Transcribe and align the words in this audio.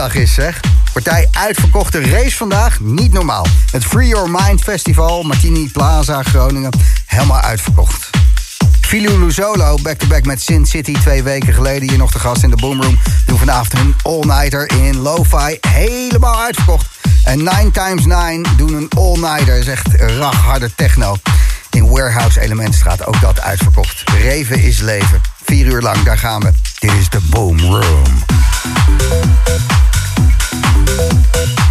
zaterdag 0.00 0.28
is, 0.28 0.34
zeg. 0.34 0.60
Partij 0.92 1.28
uitverkochte 1.32 2.00
race 2.00 2.36
vandaag, 2.36 2.80
niet 2.80 3.12
normaal. 3.12 3.46
Het 3.70 3.84
Free 3.84 4.08
Your 4.08 4.30
Mind 4.30 4.62
Festival, 4.62 5.22
Martini 5.22 5.68
Plaza, 5.72 6.22
Groningen, 6.22 6.70
helemaal 7.06 7.40
uitverkocht. 7.40 8.10
Filou 8.80 9.24
Luzolo, 9.24 9.78
back-to-back 9.82 10.24
met 10.24 10.42
Sin 10.42 10.66
City, 10.66 10.92
twee 10.92 11.22
weken 11.22 11.54
geleden 11.54 11.88
hier 11.88 11.98
nog 11.98 12.10
te 12.12 12.18
gast 12.18 12.42
in 12.42 12.50
de 12.50 12.56
Boomroom. 12.56 12.98
Doen 13.26 13.38
vanavond 13.38 13.72
hun 13.72 13.94
all-nighter 14.02 14.70
in 14.72 14.96
Lo-Fi, 14.96 15.58
helemaal 15.68 16.40
uitverkocht. 16.40 16.86
En 17.24 17.42
9 17.42 17.72
times 17.72 18.04
9 18.04 18.56
doen 18.56 18.74
een 18.74 18.88
all-nighter, 18.96 19.68
echt 19.68 19.88
ragharde 19.96 20.74
techno. 20.74 21.16
In 21.70 21.88
Warehouse 21.88 22.40
Elementstraat, 22.40 23.06
ook 23.06 23.20
dat 23.20 23.40
uitverkocht. 23.40 24.02
Reven 24.20 24.62
is 24.62 24.78
leven. 24.78 25.20
Vier 25.44 25.66
uur 25.66 25.80
lang, 25.80 26.02
daar 26.02 26.18
gaan 26.18 26.40
we. 26.40 26.52
Dit 26.78 26.92
is 26.92 27.08
de 27.08 27.20
Thank 30.52 31.58
you. 31.60 31.69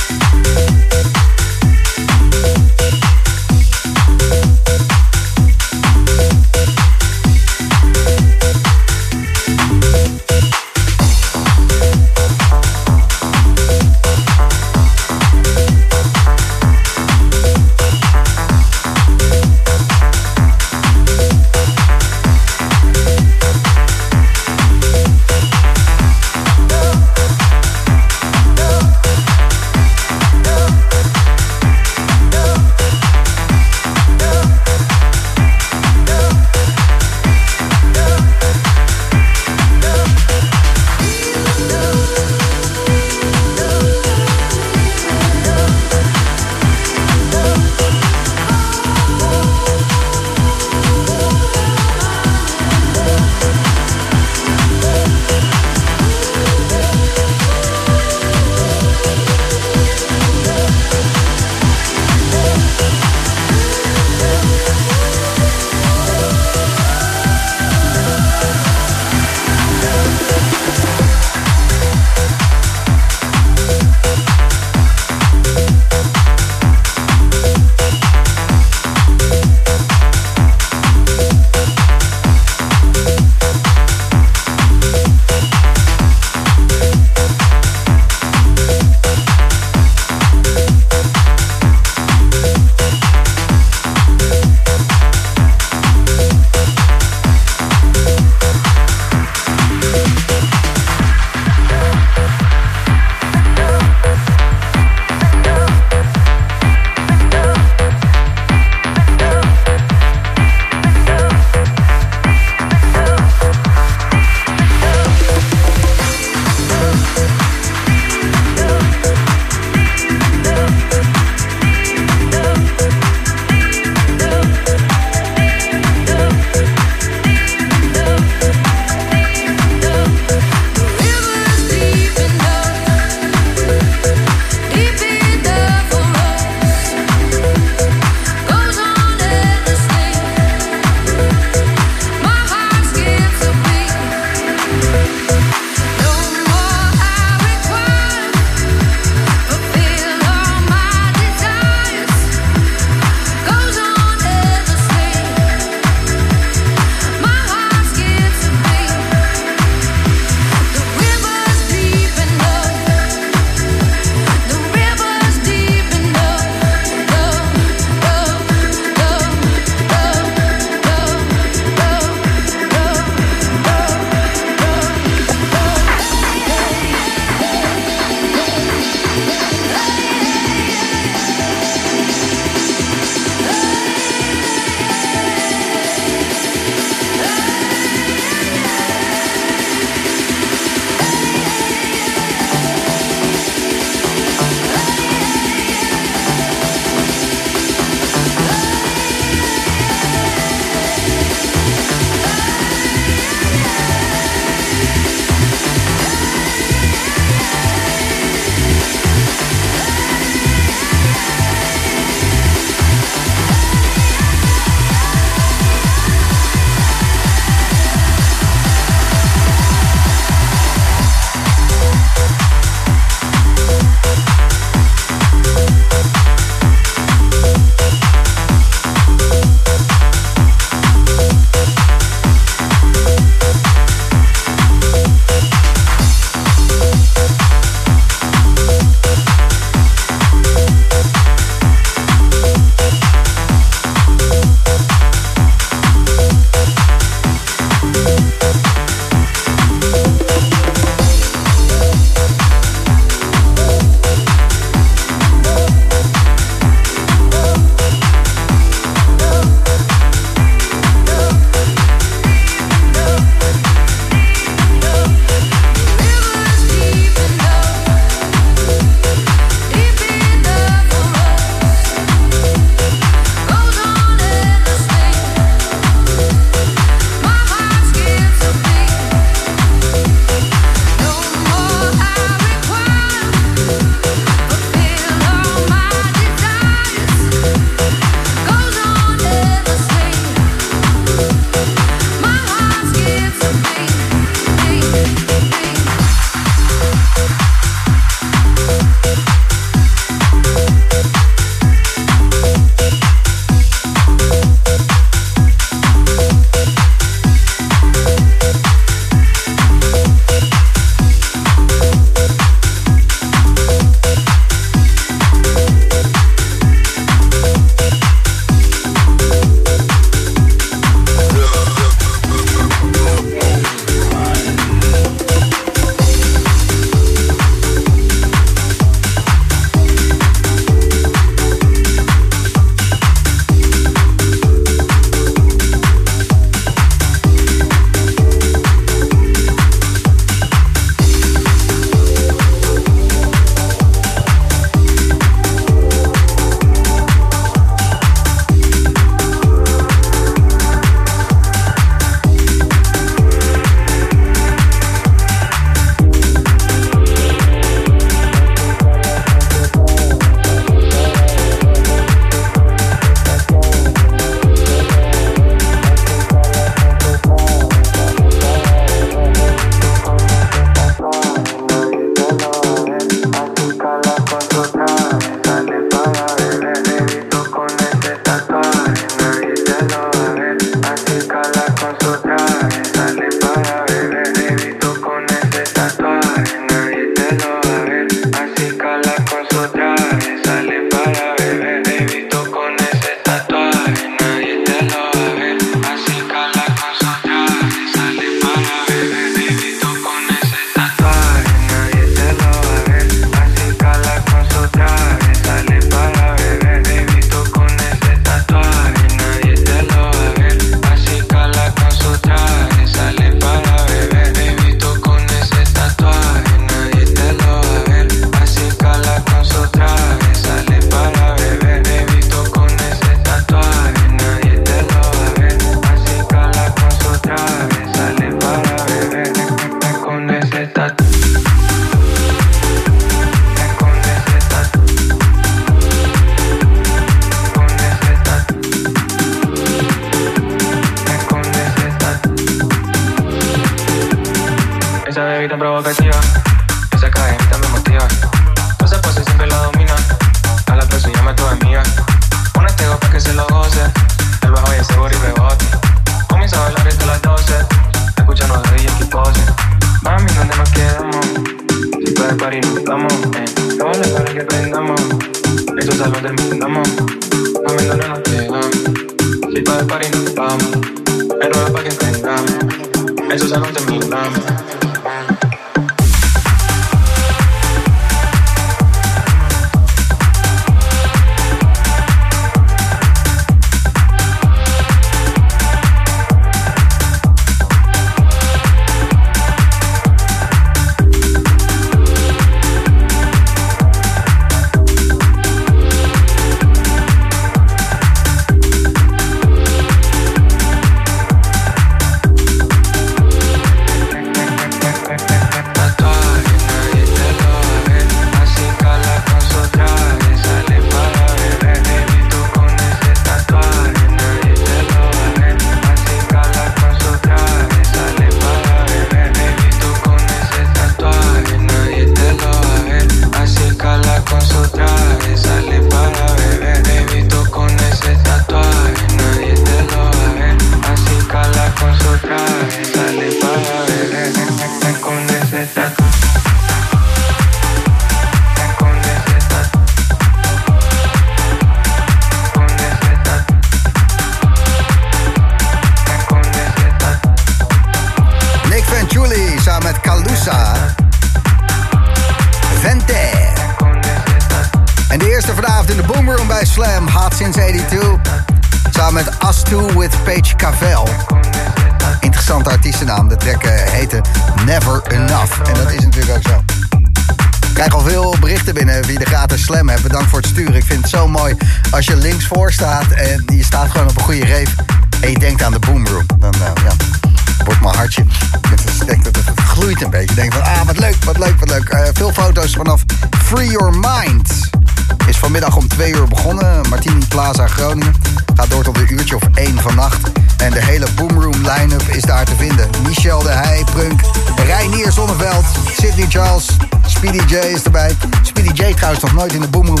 Boom 599.70 599.86
Room. 599.86 600.00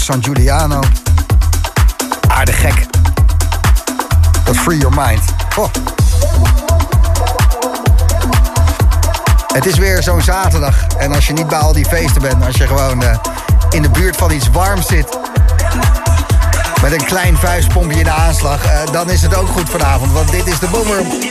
San 0.00 0.22
Giuliano. 0.22 0.80
Aardig 2.28 2.60
gek. 2.60 2.86
Dat 4.44 4.56
Free 4.56 4.78
Your 4.78 4.96
Mind. 4.96 5.20
Oh. 5.56 5.68
Het 9.54 9.66
is 9.66 9.78
weer 9.78 10.02
zo'n 10.02 10.22
zaterdag. 10.22 10.86
En 10.98 11.14
als 11.14 11.26
je 11.26 11.32
niet 11.32 11.48
bij 11.48 11.58
al 11.58 11.72
die 11.72 11.84
feesten 11.84 12.22
bent, 12.22 12.46
als 12.46 12.56
je 12.56 12.66
gewoon 12.66 13.02
uh, 13.02 13.16
in 13.70 13.82
de 13.82 13.90
buurt 13.90 14.16
van 14.16 14.30
iets 14.30 14.50
warms 14.50 14.86
zit. 14.86 15.18
Met 16.82 16.92
een 16.92 17.04
klein 17.04 17.36
vuistpompje 17.36 17.98
in 17.98 18.04
de 18.04 18.10
aanslag, 18.10 18.64
uh, 18.64 18.92
dan 18.92 19.10
is 19.10 19.22
het 19.22 19.34
ook 19.34 19.48
goed 19.48 19.70
vanavond. 19.70 20.12
Want 20.12 20.30
dit 20.30 20.46
is 20.46 20.58
de 20.58 20.66
Boomer. 20.66 21.29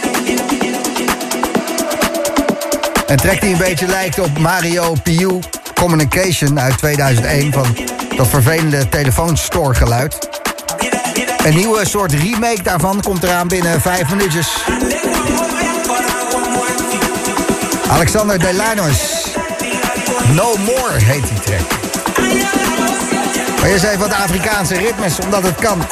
En 3.09 3.17
trek 3.17 3.41
die 3.41 3.51
een 3.51 3.57
beetje 3.57 3.87
lijkt 3.87 4.19
op 4.19 4.37
Mario 4.37 4.93
Piu 5.03 5.39
Communication 5.73 6.59
uit 6.59 6.77
2001 6.77 7.53
van 7.53 7.77
dat 8.17 8.27
vervelende 8.27 8.89
telefoonstoorgeluid. 8.89 10.29
Een 11.43 11.55
nieuwe 11.55 11.87
soort 11.87 12.13
remake 12.13 12.61
daarvan 12.63 13.01
komt 13.01 13.23
eraan 13.23 13.47
binnen 13.47 13.81
vijf 13.81 14.09
minuutjes. 14.09 14.47
Alexander 17.89 18.39
Delanos. 18.39 19.25
No 20.33 20.55
More 20.57 21.03
heet 21.03 21.27
die 21.27 21.39
track. 21.39 21.79
Maar 23.59 23.69
je 23.69 23.79
zei 23.79 23.97
wat 23.97 24.13
Afrikaanse 24.13 24.75
ritmes, 24.75 25.19
omdat 25.19 25.43
het 25.43 25.55
kan. 25.55 25.87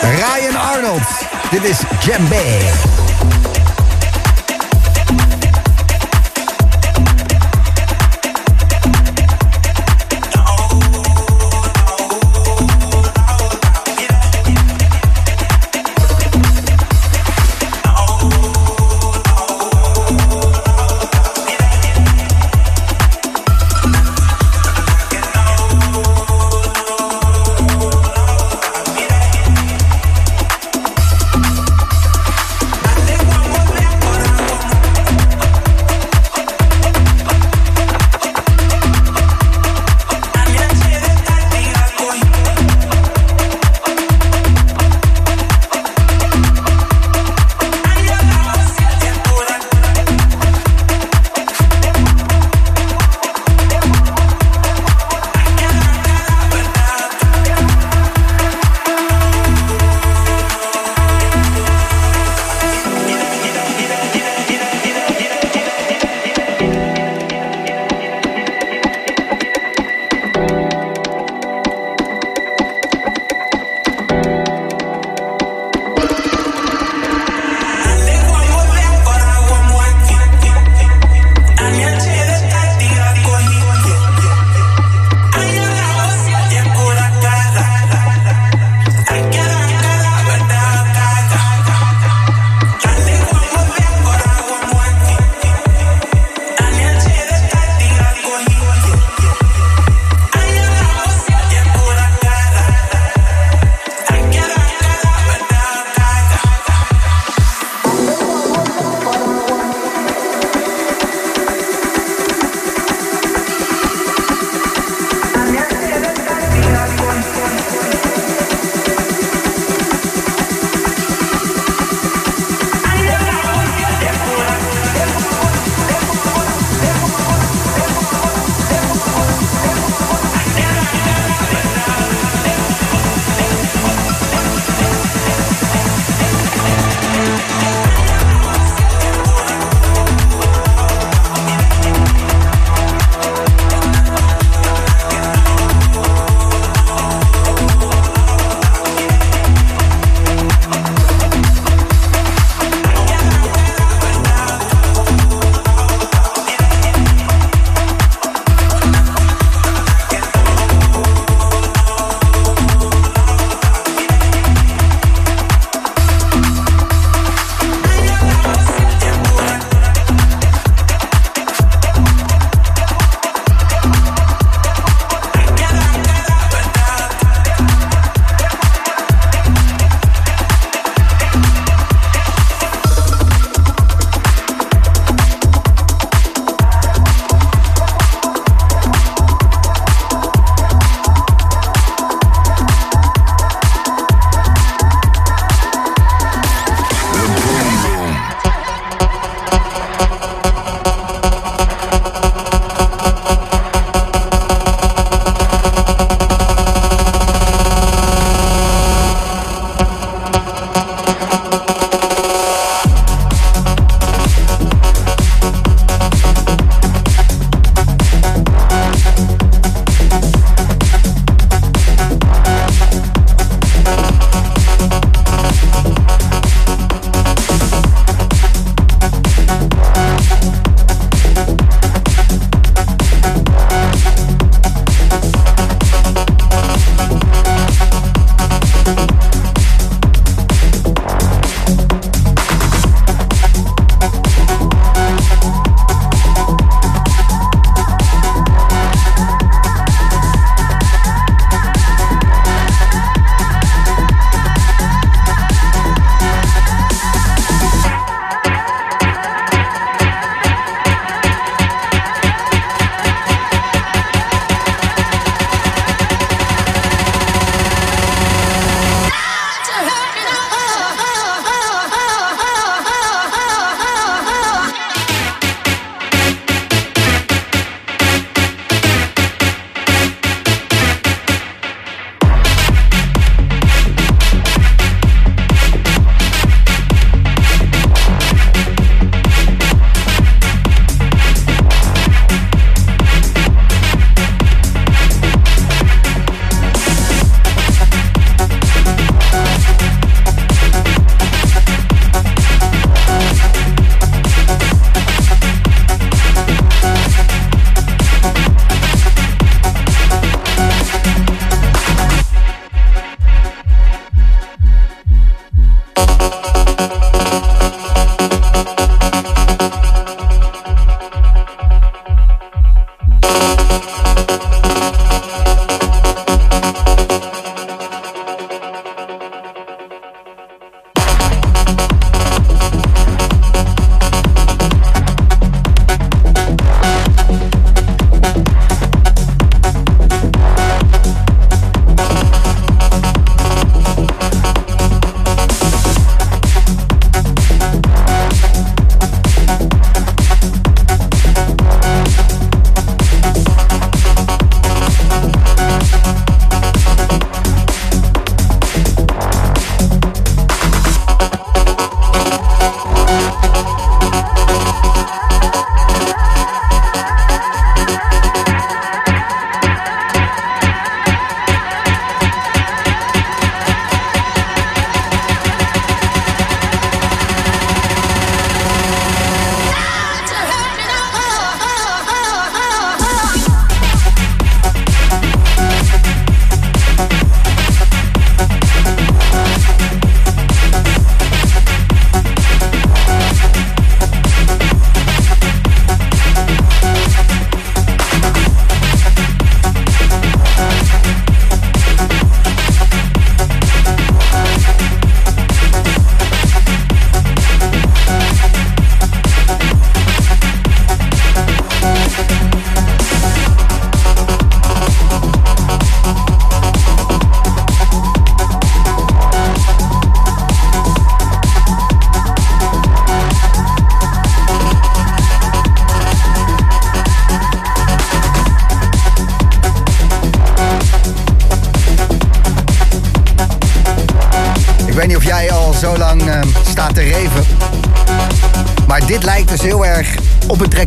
Ryan 0.00 0.56
Arnold. 0.56 1.08
Dit 1.50 1.64
is 1.64 1.78
Djembe. 2.00 2.85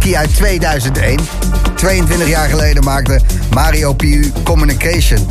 Trekkie 0.09 0.17
uit 0.17 0.35
2001. 0.35 1.19
22 1.75 2.27
jaar 2.27 2.49
geleden 2.49 2.83
maakte 2.83 3.19
Mario 3.53 3.93
Piu 3.93 4.31
Communication. 4.43 5.27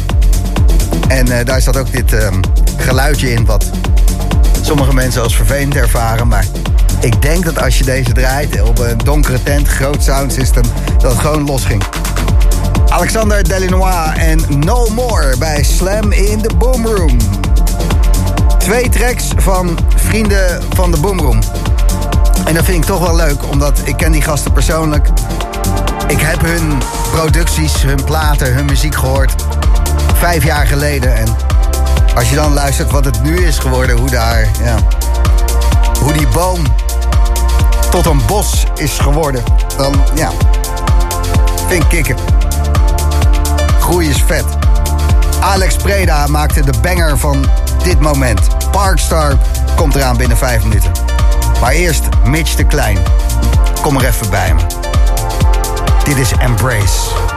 En 1.08 1.28
uh, 1.28 1.36
daar 1.44 1.60
zat 1.60 1.76
ook 1.76 1.92
dit 1.92 2.12
um, 2.12 2.40
geluidje 2.76 3.32
in 3.32 3.44
wat 3.44 3.70
sommige 4.62 4.94
mensen 4.94 5.22
als 5.22 5.36
vervelend 5.36 5.76
ervaren. 5.76 6.28
Maar 6.28 6.44
ik 7.00 7.22
denk 7.22 7.44
dat 7.44 7.62
als 7.62 7.78
je 7.78 7.84
deze 7.84 8.12
draait 8.12 8.62
op 8.62 8.78
een 8.78 8.98
donkere 8.98 9.42
tent, 9.42 9.68
groot 9.68 10.02
sound 10.02 10.32
system, 10.32 10.62
dat 10.98 11.12
het 11.12 11.20
gewoon 11.20 11.46
losging. 11.46 11.82
Alexander 12.88 13.48
Delinois 13.48 14.16
en 14.16 14.40
No 14.58 14.86
More 14.88 15.36
bij 15.38 15.62
Slam 15.62 16.12
in 16.12 16.42
the 16.42 16.54
Boom 16.56 16.86
Room. 16.86 17.16
Twee 18.58 18.88
tracks 18.88 19.28
van 19.36 19.78
vrienden 19.96 20.62
van 20.74 20.90
de 20.90 21.00
Boom 21.00 21.20
Room. 21.20 21.40
En 22.44 22.54
dat 22.54 22.64
vind 22.64 22.76
ik 22.76 22.84
toch 22.84 23.00
wel 23.00 23.16
leuk, 23.16 23.48
omdat 23.50 23.80
ik 23.84 23.96
ken 23.96 24.12
die 24.12 24.22
gasten 24.22 24.52
persoonlijk. 24.52 25.08
Ik 26.06 26.20
heb 26.20 26.40
hun 26.40 26.78
producties, 27.10 27.82
hun 27.82 28.04
platen, 28.04 28.54
hun 28.54 28.64
muziek 28.64 28.94
gehoord. 28.94 29.34
Vijf 30.14 30.44
jaar 30.44 30.66
geleden. 30.66 31.16
En 31.16 31.36
als 32.14 32.30
je 32.30 32.34
dan 32.34 32.52
luistert 32.52 32.90
wat 32.90 33.04
het 33.04 33.22
nu 33.22 33.36
is 33.36 33.58
geworden, 33.58 33.96
hoe 33.96 34.10
daar, 34.10 34.48
ja. 34.62 34.76
Hoe 36.00 36.12
die 36.12 36.28
boom 36.28 36.62
tot 37.90 38.06
een 38.06 38.20
bos 38.26 38.66
is 38.74 38.98
geworden. 38.98 39.42
Dan, 39.76 39.94
ja. 40.14 40.30
Vind 41.68 41.82
ik 41.82 41.88
kicken. 41.88 42.16
Groei 43.80 44.08
is 44.08 44.22
vet. 44.26 44.44
Alex 45.40 45.76
Preda 45.76 46.26
maakte 46.26 46.60
de 46.60 46.72
banger 46.82 47.18
van 47.18 47.46
dit 47.82 48.00
moment. 48.00 48.40
Parkstar 48.70 49.36
komt 49.76 49.94
eraan 49.94 50.16
binnen 50.16 50.36
vijf 50.36 50.62
minuten. 50.62 50.97
Maar 51.60 51.72
eerst 51.72 52.08
Mitch 52.24 52.54
de 52.54 52.64
Klein. 52.64 52.98
Kom 53.82 53.96
er 53.96 54.06
even 54.06 54.30
bij 54.30 54.54
me. 54.54 54.60
Dit 56.04 56.16
is 56.16 56.32
Embrace. 56.32 57.27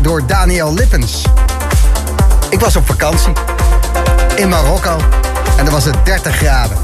Door 0.00 0.26
Daniel 0.26 0.74
Lippens. 0.74 1.24
Ik 2.50 2.60
was 2.60 2.76
op 2.76 2.86
vakantie 2.86 3.32
in 4.34 4.48
Marokko 4.48 4.96
en 5.56 5.66
er 5.66 5.72
was 5.72 5.84
het 5.84 5.96
30 6.04 6.36
graden. 6.36 6.76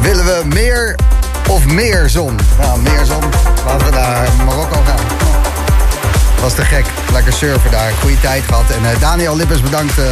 Willen 0.00 0.24
we 0.24 0.42
meer 0.44 0.96
of 1.48 1.64
meer 1.66 2.08
zon? 2.08 2.38
Nou, 2.58 2.80
meer 2.80 3.04
zon. 3.04 3.22
Laten 3.66 3.86
we 3.86 3.92
naar 3.92 4.28
Marokko 4.46 4.80
gaan. 4.86 5.06
Was 6.40 6.54
te 6.54 6.64
gek. 6.64 6.84
Lekker 7.12 7.32
surfen 7.32 7.70
daar. 7.70 7.92
Goede 8.00 8.20
tijd 8.20 8.42
gehad. 8.44 8.70
En 8.70 8.82
uh, 8.82 9.00
Daniel 9.00 9.36
Lippens 9.36 9.60
bedankt 9.60 9.98
uh, 9.98 10.04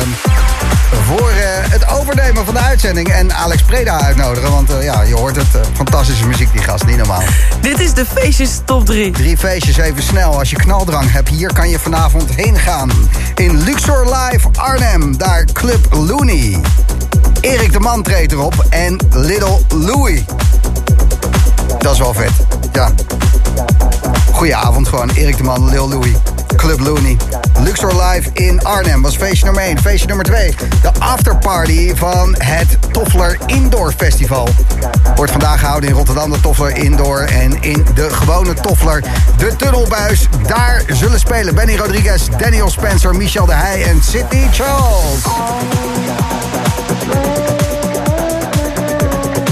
voor 1.04 1.30
uh, 1.30 1.70
het 1.70 1.88
overnemen 1.88 2.44
van 2.44 2.54
de 2.54 2.60
uitzending. 2.60 3.08
En 3.08 3.34
Alex 3.34 3.62
Preda 3.62 4.00
uitnodigen. 4.00 4.50
Want 4.50 4.72
ja, 4.80 5.02
je 5.02 5.14
hoort 5.14 5.36
het. 5.36 5.46
fantastische 5.74 6.26
muziek, 6.26 6.52
die 6.52 6.62
gast. 6.62 6.86
Niet 6.86 6.96
normaal. 6.96 7.22
Dit 7.60 7.80
is 7.80 7.94
de 7.94 8.06
feestjes 8.06 8.60
top 8.64 8.86
3. 8.86 9.10
Drie 9.10 9.36
feestjes 9.36 9.76
even 9.76 10.02
snel. 10.02 10.38
Als 10.38 10.50
je 10.50 10.56
knaldrang 10.56 11.12
hebt, 11.12 11.28
hier 11.28 11.52
kan 11.52 11.68
je 11.68 11.78
vanavond 11.78 12.30
heen 12.34 12.58
gaan. 12.58 12.90
In 13.34 13.62
Luxor 13.62 14.04
Live 14.04 14.48
Arnhem. 14.52 15.16
Daar 15.16 15.44
Club 15.52 15.86
Looney. 15.90 16.60
Erik 17.40 17.72
de 17.72 17.80
Man 17.80 18.02
treedt 18.02 18.32
erop. 18.32 18.66
En 18.68 18.96
Little 19.10 19.58
Louie. 19.68 20.24
Dat 21.78 21.92
is 21.92 21.98
wel 21.98 22.14
vet. 22.14 22.32
Ja. 22.72 22.90
Goedenavond 24.32 24.88
gewoon. 24.88 25.10
Erik 25.10 25.36
de 25.36 25.42
Man, 25.42 25.68
Lil 25.68 25.88
Louie. 25.88 26.16
Club 26.60 26.80
Looney. 26.80 27.16
Luxor 27.60 27.94
Live 27.94 28.30
in 28.32 28.64
Arnhem 28.64 29.02
was 29.02 29.16
feestje 29.16 29.44
nummer 29.44 29.62
1. 29.62 29.78
Feestje 29.78 30.06
nummer 30.06 30.24
2, 30.24 30.54
de 30.82 30.90
afterparty 30.98 31.94
van 31.94 32.34
het 32.38 32.78
Toffler 32.92 33.38
Indoor 33.46 33.92
Festival. 33.96 34.48
Wordt 35.16 35.30
vandaag 35.30 35.60
gehouden 35.60 35.88
in 35.88 35.94
Rotterdam, 35.94 36.30
de 36.30 36.40
Toffler 36.40 36.76
Indoor. 36.76 37.18
En 37.20 37.62
in 37.62 37.86
de 37.94 38.10
gewone 38.10 38.54
Toffler, 38.54 39.02
de 39.36 39.56
Tunnelbuis. 39.56 40.28
Daar 40.46 40.82
zullen 40.86 41.18
spelen 41.18 41.54
Benny 41.54 41.76
Rodriguez, 41.76 42.22
Daniel 42.38 42.70
Spencer, 42.70 43.16
Michel 43.16 43.46
de 43.46 43.54
Heij 43.54 43.84
en 43.84 44.02
Sidney 44.02 44.48
Charles. 44.52 45.22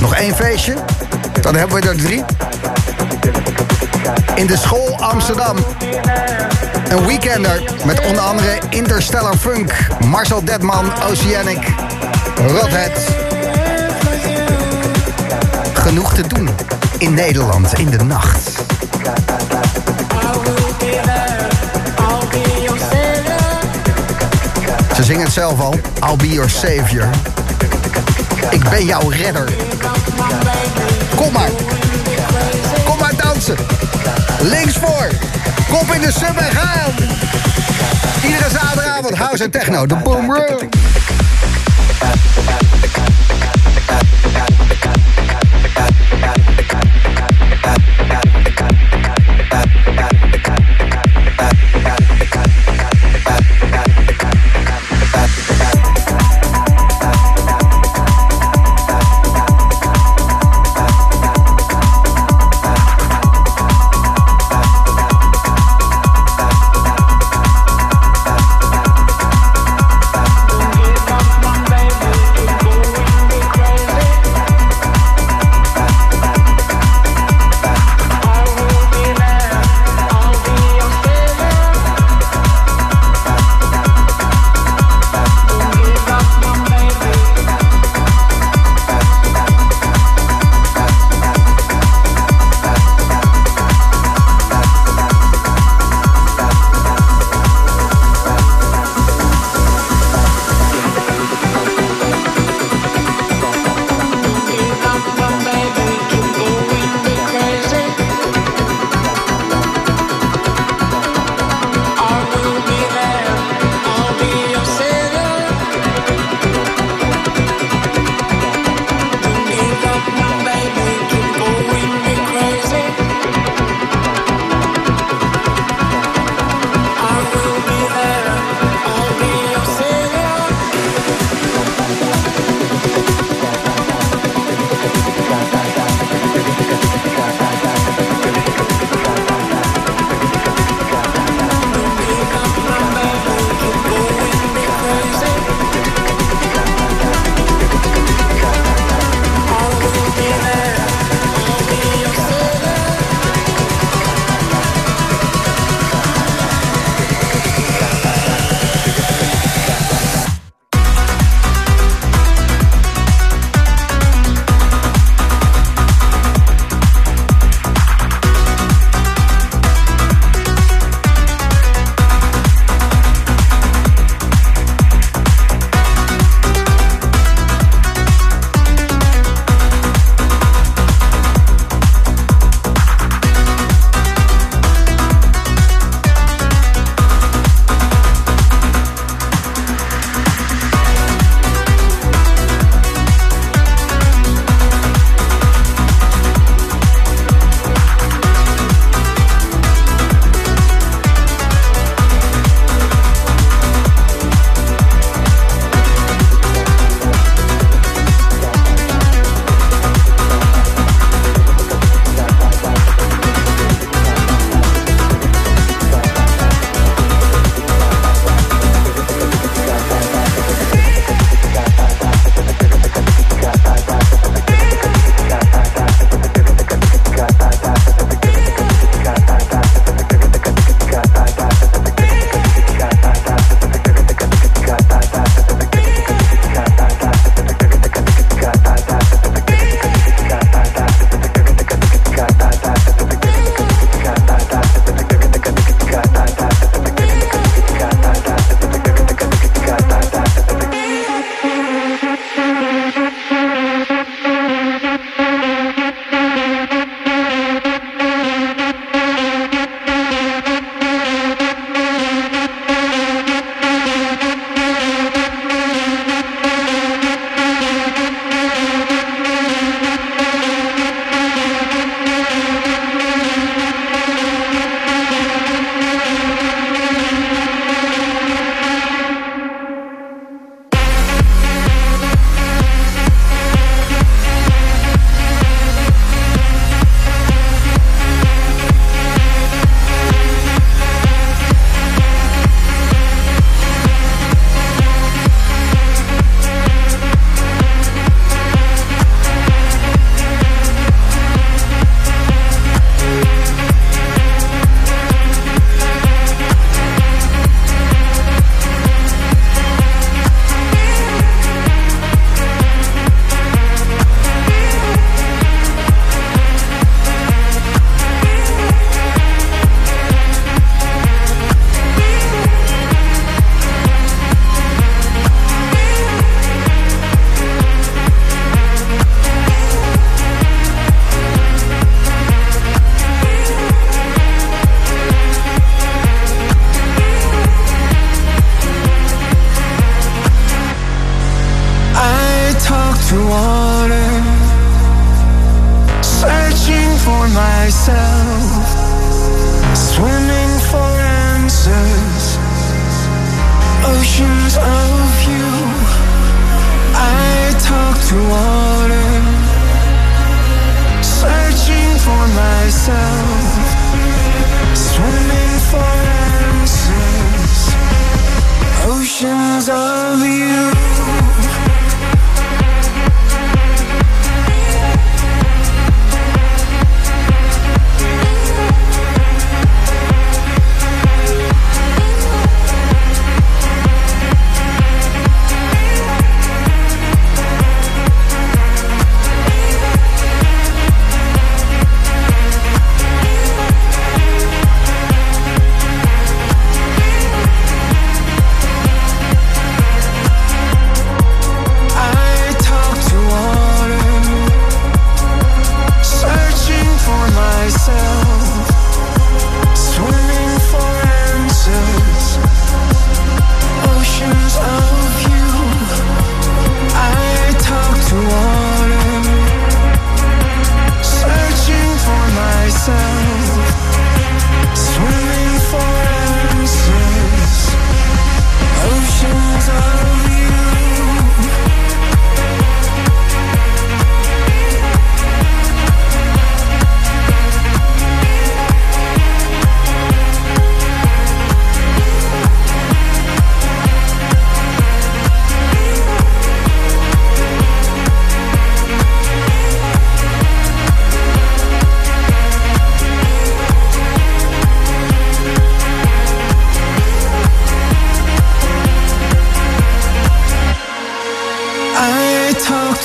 Nog 0.00 0.14
één 0.14 0.34
feestje. 0.34 0.74
Dan 1.40 1.54
hebben 1.54 1.80
we 1.80 1.88
er 1.88 1.96
drie. 1.96 2.24
In 4.34 4.46
de 4.46 4.56
school 4.56 4.96
Amsterdam 5.00 5.56
Een 6.88 7.06
weekender 7.06 7.62
met 7.84 8.00
onder 8.06 8.22
andere 8.22 8.58
Interstellar 8.68 9.36
Funk, 9.36 9.72
Marcel 10.06 10.44
Detman, 10.44 10.92
Oceanic, 11.10 11.74
Rodhead. 12.46 13.00
Genoeg 15.72 16.14
te 16.14 16.26
doen 16.26 16.48
in 16.98 17.14
Nederland 17.14 17.78
in 17.78 17.90
de 17.90 18.04
nacht. 18.04 18.50
Ze 24.94 25.02
zingen 25.04 25.24
het 25.24 25.32
zelf 25.32 25.60
al. 25.60 25.74
I'll 26.08 26.16
be 26.16 26.28
your 26.28 26.50
savior. 26.50 27.08
Ik 28.50 28.68
ben 28.70 28.84
jouw 28.84 29.08
redder. 29.08 29.48
Kom 31.14 31.32
maar. 31.32 31.50
Kom 32.84 32.98
maar 32.98 33.14
dansen. 33.16 33.56
Links 34.40 34.76
voor. 34.76 35.08
Kop 35.68 35.94
in 35.94 36.00
de 36.00 36.12
sub 36.12 36.36
en 36.36 36.52
gaan. 36.52 36.94
Iedere 38.22 38.50
zaterdagavond 38.50 39.14
house 39.14 39.44
en 39.44 39.50
techno. 39.50 39.86
De 39.86 39.96
Boom 39.96 40.32
Room. 40.32 40.68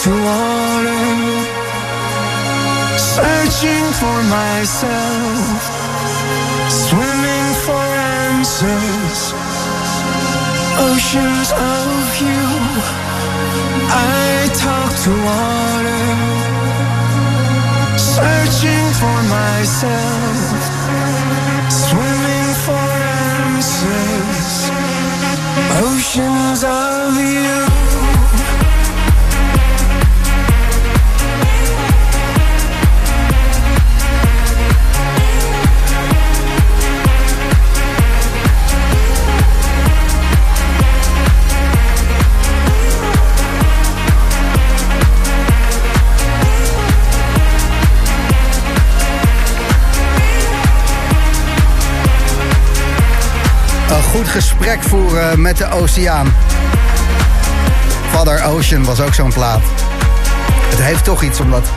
Talk 0.01 0.11
water, 0.11 1.05
searching 2.97 3.85
for 4.01 4.19
myself, 4.37 5.61
swimming 6.69 7.49
for 7.63 7.85
answers, 8.25 9.19
oceans 10.89 11.49
of 11.53 12.21
you. 12.25 12.45
I 13.89 14.49
talk 14.65 14.91
to 15.05 15.11
water, 15.29 16.05
searching 17.97 18.87
for 18.99 19.19
myself, 19.37 20.61
swimming 21.69 22.51
for 22.65 22.87
answers, 23.53 24.49
oceans 25.87 26.63
of 26.63 27.15
you. 27.17 27.62
Goed 54.15 54.27
gesprek 54.27 54.83
voeren 54.83 55.41
met 55.41 55.57
de 55.57 55.69
oceaan. 55.69 56.33
Father 58.11 58.43
Ocean 58.43 58.83
was 58.83 59.01
ook 59.01 59.13
zo'n 59.13 59.33
plaat. 59.33 59.61
Het 60.69 60.81
heeft 60.81 61.03
toch 61.03 61.23
iets 61.23 61.39
omdat 61.39 61.67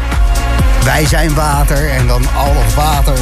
wij 0.85 1.07
zijn 1.07 1.35
water 1.35 1.91
en 1.91 2.07
dan 2.07 2.23
al 2.35 2.53
het 2.55 2.75
water. 2.75 3.19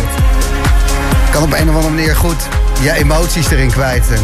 kan 1.30 1.42
op 1.42 1.52
een 1.52 1.68
of 1.68 1.74
andere 1.74 1.94
manier 1.94 2.16
goed 2.16 2.48
je 2.80 2.92
emoties 2.92 3.50
erin 3.50 3.70
kwijt. 3.70 4.10
En 4.10 4.22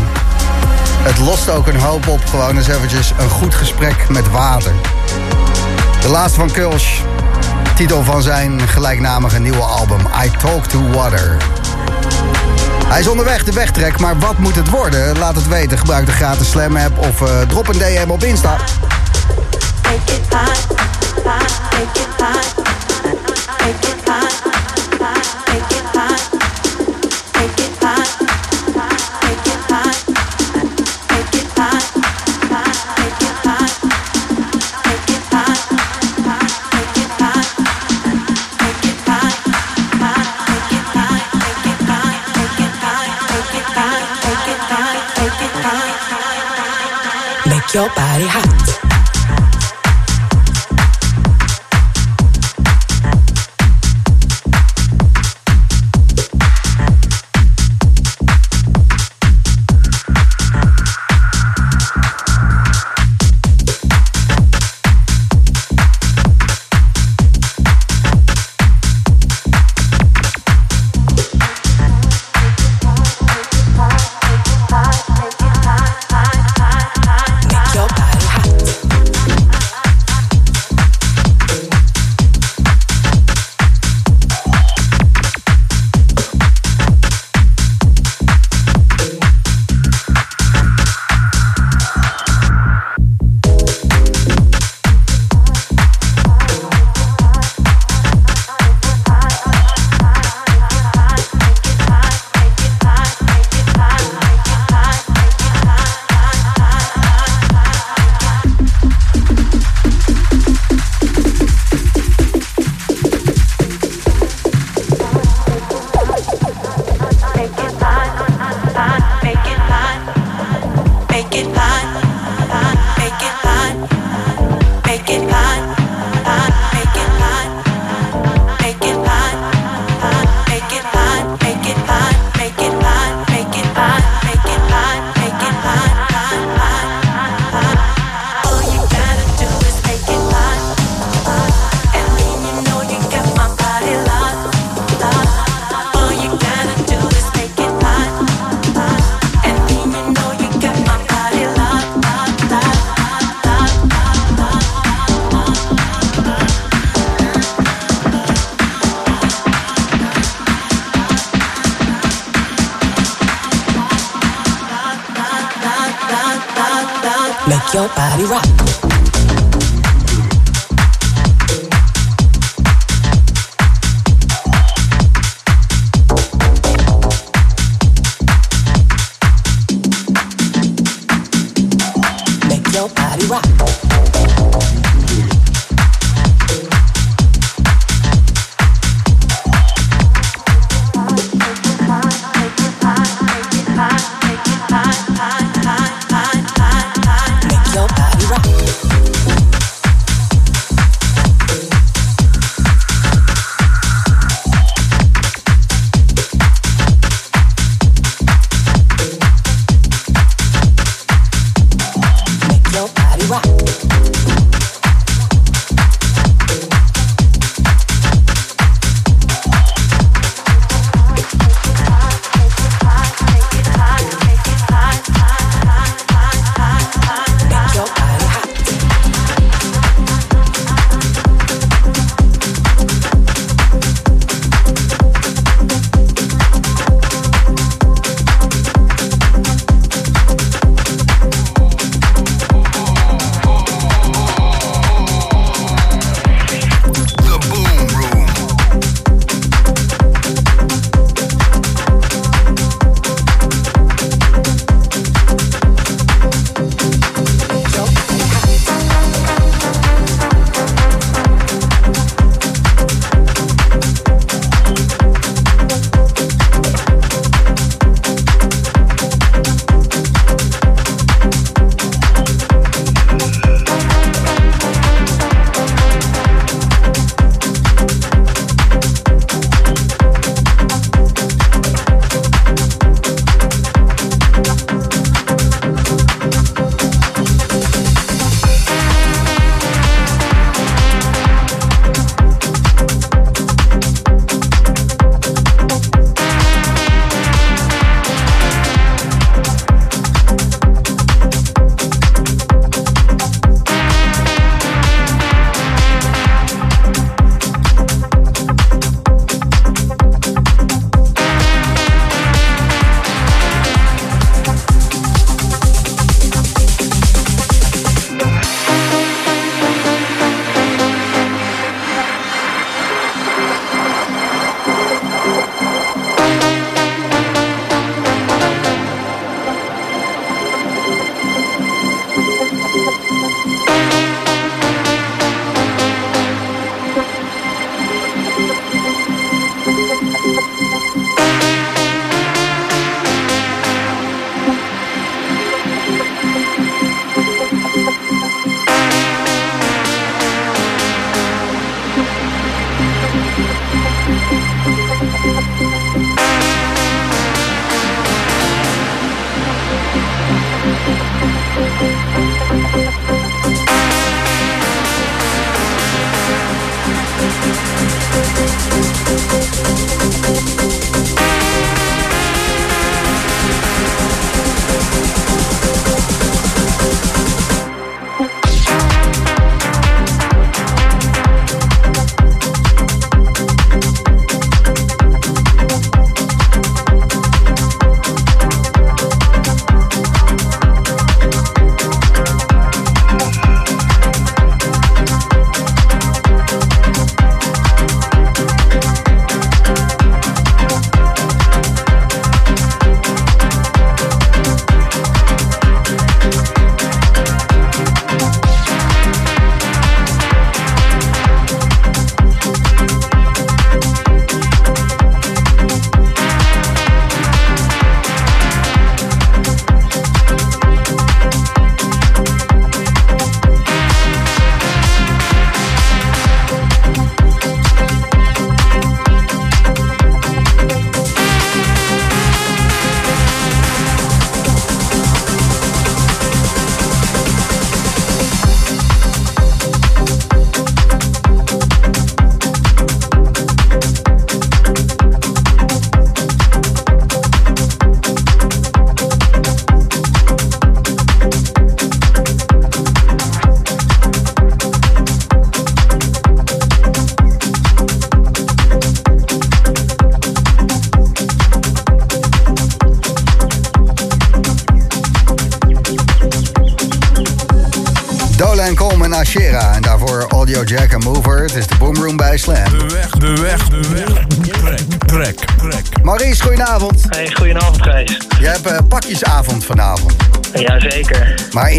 het 1.02 1.18
lost 1.18 1.50
ook 1.50 1.66
een 1.66 1.80
hoop 1.80 2.06
op. 2.06 2.20
Gewoon 2.28 2.56
eens 2.56 2.68
eventjes 2.68 3.12
een 3.18 3.30
goed 3.30 3.54
gesprek 3.54 4.08
met 4.08 4.30
water. 4.30 4.72
De 6.00 6.08
laatste 6.08 6.38
van 6.38 6.50
Kulsch. 6.50 7.00
Titel 7.74 8.04
van 8.04 8.22
zijn 8.22 8.68
gelijknamige 8.68 9.38
nieuwe 9.38 9.62
album 9.62 10.00
I 10.24 10.30
Talk 10.38 10.66
to 10.66 10.90
Water. 10.90 11.36
Hij 12.90 13.00
is 13.00 13.08
onderweg, 13.08 13.44
de 13.44 13.52
wegtrek, 13.52 13.98
maar 13.98 14.18
wat 14.18 14.38
moet 14.38 14.56
het 14.56 14.70
worden? 14.70 15.18
Laat 15.18 15.34
het 15.34 15.48
weten. 15.48 15.78
Gebruik 15.78 16.06
de 16.06 16.12
gratis 16.12 16.50
Slam 16.50 16.76
app 16.76 16.98
of 16.98 17.22
eh, 17.22 17.40
drop 17.40 17.68
een 17.68 17.78
DM 17.78 18.10
op 18.10 18.24
Insta. 18.24 18.56
Your 47.74 47.88
body 47.94 48.26
hot. 48.26 48.79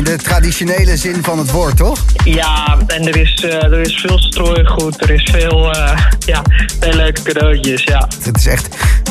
In 0.06 0.18
de 0.18 0.24
traditionele 0.24 0.98
zin 0.98 1.24
van 1.24 1.38
het 1.38 1.52
woord, 1.52 1.78
toch? 1.78 2.00
Ja, 2.24 2.78
en 2.88 3.08
er 3.08 3.18
is, 3.18 3.44
eh, 3.44 3.64
er 3.64 3.80
is 3.80 3.96
veel 3.96 4.20
strooigoed, 4.20 5.02
er 5.02 5.10
is 5.10 5.30
veel, 5.32 5.74
eh, 5.74 5.98
ja, 6.26 6.42
veel 6.80 6.94
leuke 6.94 7.22
cadeautjes, 7.22 7.84
ja. 7.84 8.08
Het 8.24 8.38
is 8.38 8.46
echt 8.46 8.68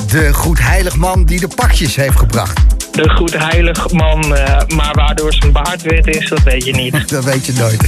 de 0.06 0.34
goed 0.34 0.58
heilig 0.58 0.96
man 0.96 1.24
die 1.24 1.40
de 1.40 1.48
pakjes 1.48 1.96
heeft 1.96 2.18
gebracht. 2.18 2.60
De 2.92 3.10
goed 3.10 3.36
heilig 3.38 3.90
man, 3.90 4.36
eh, 4.36 4.66
maar 4.76 4.94
waardoor 4.94 5.32
zijn 5.32 5.52
baard 5.52 5.82
wit 5.82 6.06
is, 6.06 6.28
dat 6.28 6.42
weet 6.42 6.64
je 6.64 6.72
niet. 6.72 7.08
Dat 7.10 7.24
weet 7.24 7.46
je 7.46 7.52
nooit. 7.52 7.80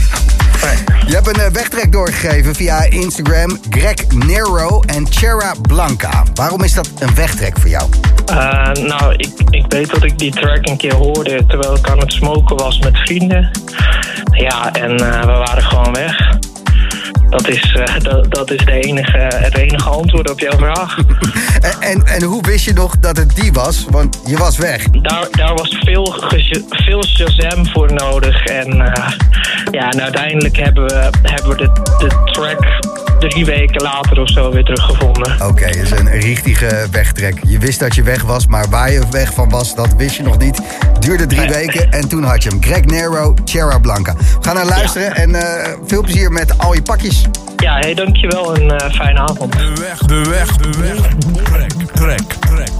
Je 1.06 1.14
hebt 1.14 1.38
een 1.38 1.52
wegtrek 1.52 1.92
doorgegeven 1.92 2.54
via 2.54 2.82
Instagram. 2.82 3.60
Greg 3.70 3.94
Nero 4.08 4.80
en 4.80 5.06
Chera 5.10 5.54
Blanca. 5.62 6.24
Waarom 6.34 6.62
is 6.62 6.72
dat 6.72 6.88
een 6.98 7.14
wegtrek 7.14 7.58
voor 7.58 7.70
jou? 7.70 7.88
Eh, 8.32 8.72
nou, 8.72 9.14
ik, 9.16 9.32
ik 9.50 9.64
weet 9.68 9.90
dat 9.90 10.04
ik 10.04 10.18
die 10.18 10.30
track 10.30 10.68
een 10.68 10.76
keer 10.76 10.94
hoorde 10.94 11.46
terwijl 11.46 11.76
ik 11.76 11.90
aan 11.90 11.98
het 11.98 12.12
smoken 12.12 12.56
was 12.56 12.78
met 12.78 12.98
vrienden. 12.98 13.50
Ja, 14.30 14.72
en 14.72 14.96
eh, 14.96 15.20
we 15.20 15.32
waren 15.32 15.62
gewoon 15.62 15.92
weg. 15.92 16.36
Dat 17.28 17.48
is, 17.48 17.74
eh, 17.74 17.98
dat, 18.08 18.30
dat 18.30 18.50
is 18.50 18.64
de 18.64 18.72
enige, 18.72 19.18
het 19.18 19.56
enige 19.56 19.88
antwoord 19.88 20.30
op 20.30 20.40
jouw 20.40 20.58
vraag. 20.58 20.96
En, 21.60 21.80
en, 21.80 22.06
en 22.06 22.22
hoe 22.22 22.42
wist 22.42 22.64
je 22.64 22.72
nog 22.72 22.98
dat 22.98 23.16
het 23.16 23.36
die 23.36 23.52
was? 23.52 23.84
Want 23.90 24.20
je 24.26 24.36
was 24.36 24.58
weg. 24.58 24.90
daar, 24.90 25.26
daar 25.30 25.54
was 25.54 25.78
veel, 25.84 26.14
veel 26.68 27.04
Shazam 27.04 27.66
voor 27.66 27.92
nodig. 27.92 28.44
En, 28.44 28.76
ja, 29.70 29.90
en 29.90 30.02
uiteindelijk 30.02 30.56
hebben 30.56 30.84
we, 30.84 31.10
hebben 31.22 31.50
we 31.50 31.56
de, 31.56 31.72
de 31.98 32.30
track 32.32 32.80
drie 33.28 33.44
weken 33.44 33.82
later 33.82 34.20
of 34.20 34.28
zo 34.28 34.50
weer 34.50 34.64
teruggevonden. 34.64 35.46
Oké, 35.48 35.66
dat 35.66 35.74
is 35.74 35.90
een 35.90 36.10
richtige 36.20 36.86
wegtrek. 36.90 37.34
Je 37.46 37.58
wist 37.58 37.80
dat 37.80 37.94
je 37.94 38.02
weg 38.02 38.22
was, 38.22 38.46
maar 38.46 38.68
waar 38.68 38.90
je 38.92 39.02
weg 39.10 39.32
van 39.34 39.48
was, 39.48 39.74
dat 39.74 39.94
wist 39.96 40.16
je 40.16 40.22
nog 40.22 40.38
niet. 40.38 40.60
Duurde 40.98 41.26
drie 41.26 41.40
Nee. 41.40 41.48
weken 41.48 41.90
en 41.92 42.08
toen 42.08 42.22
had 42.24 42.42
je 42.42 42.48
hem. 42.48 42.62
Greg 42.62 42.84
Nero, 42.84 43.34
Chera 43.44 43.78
Blanca. 43.78 44.14
We 44.14 44.24
gaan 44.40 44.54
naar 44.54 44.66
luisteren 44.66 45.14
en 45.14 45.34
eh, 45.34 45.72
veel 45.86 46.02
plezier 46.02 46.32
met 46.32 46.58
al 46.58 46.74
je 46.74 46.82
pakjes. 46.82 47.24
Ja, 47.56 47.78
hey, 47.78 47.94
dankjewel 47.94 48.54
en 48.54 48.78
eh, 48.78 48.90
fijne 48.94 49.18
avond. 49.18 49.52
De 49.52 49.72
weg, 49.80 49.98
de 49.98 50.24
weg, 50.30 50.56
de 50.56 50.78
weg. 50.78 50.96
Trek, 51.42 51.72
trek, 51.92 52.20
trek. 52.40 52.70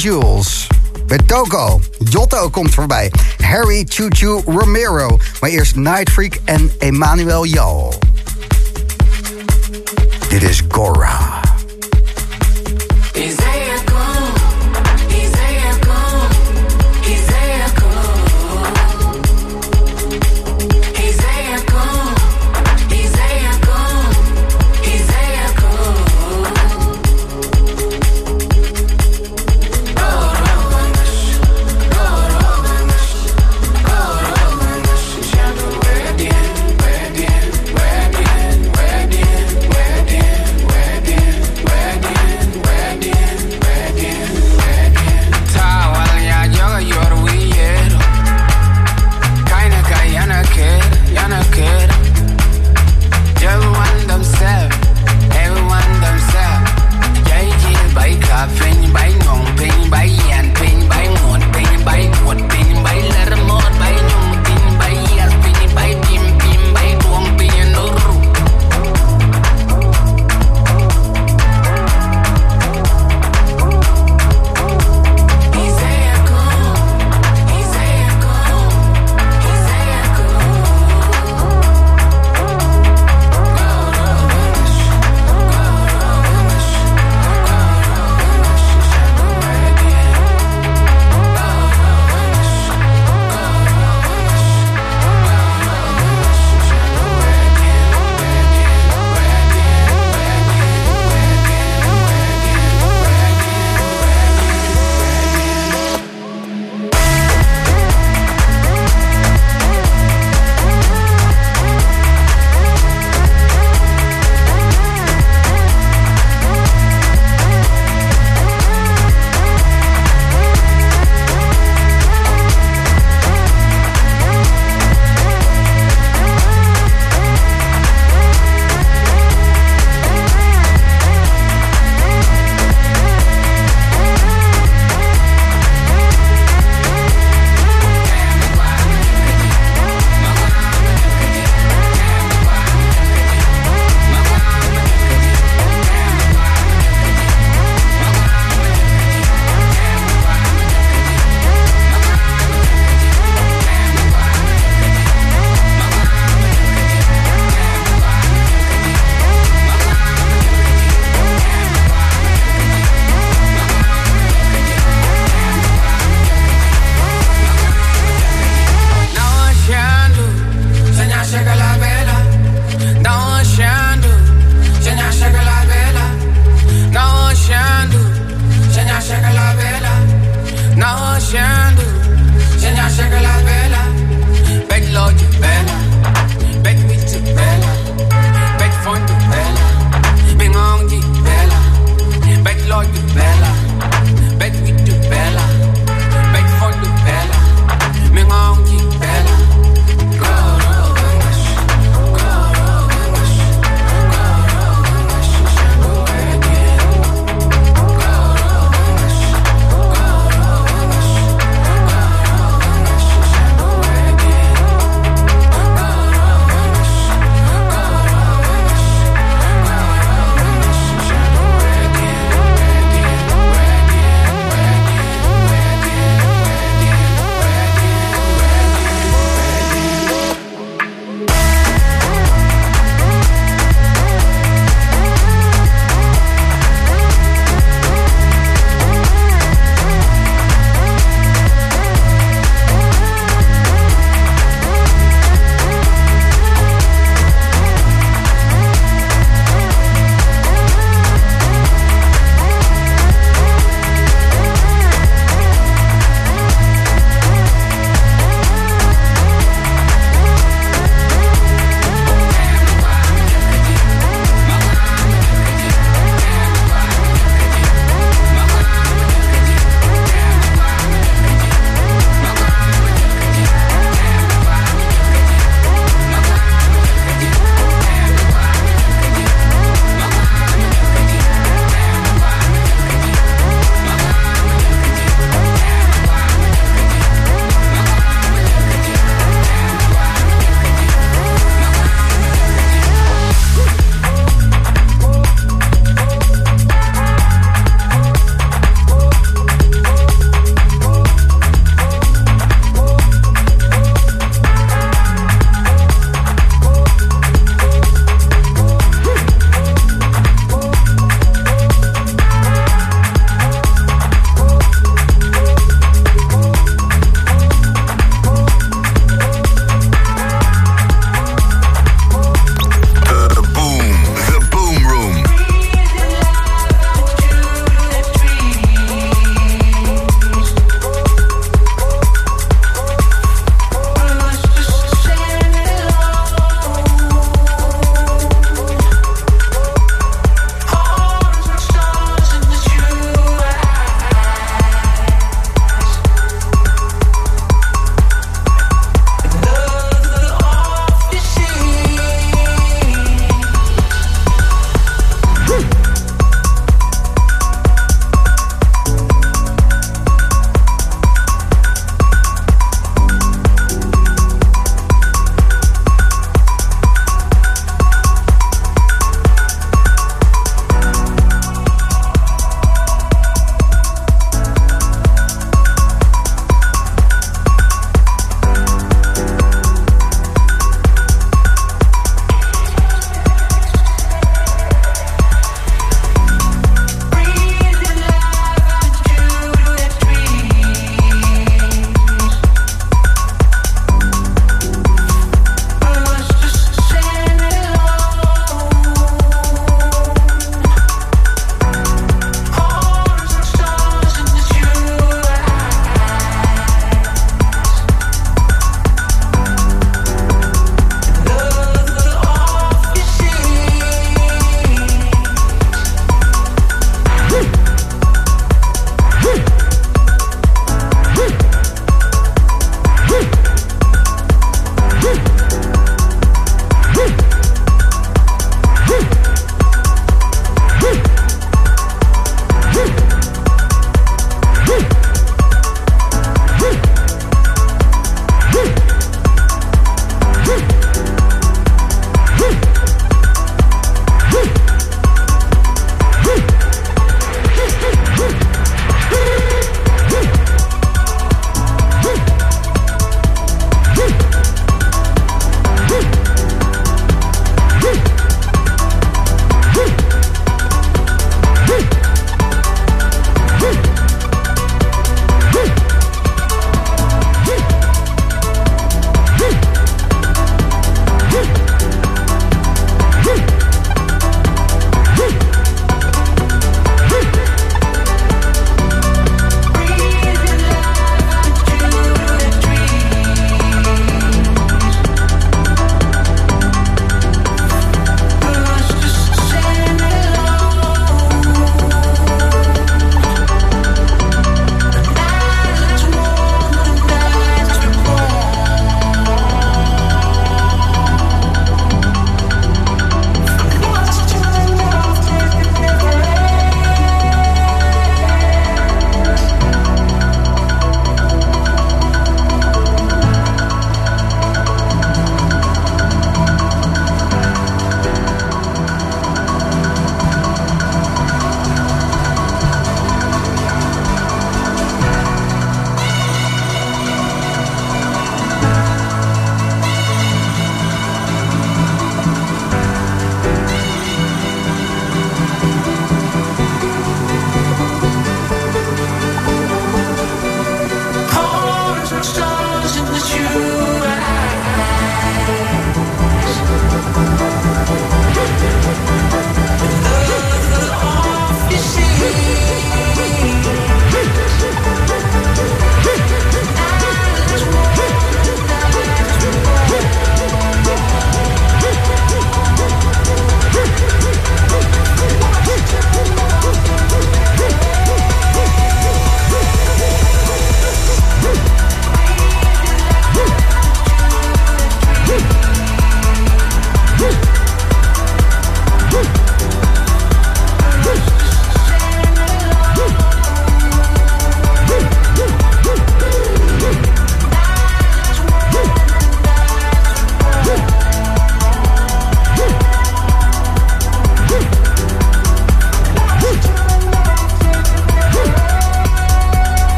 Jules. 0.00 0.66
Met. 1.06 1.22
Jotto 1.98 2.48
komt 2.48 2.74
voorbij. 2.74 3.12
Harry 3.38 3.84
Choo 3.88 4.06
Choo 4.08 4.42
Romero. 4.46 5.18
Maar 5.40 5.50
eerst 5.50 5.76
Night 5.76 6.10
Freak 6.10 6.38
en 6.44 6.72
Emmanuel 6.78 7.46
Jal. 7.46 7.99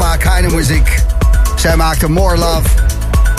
Rampa, 0.00 0.16
Keine 0.16 0.50
Muziek. 0.50 0.98
Zij 1.56 1.76
maakte 1.76 2.10
More 2.10 2.36
Love. 2.36 2.68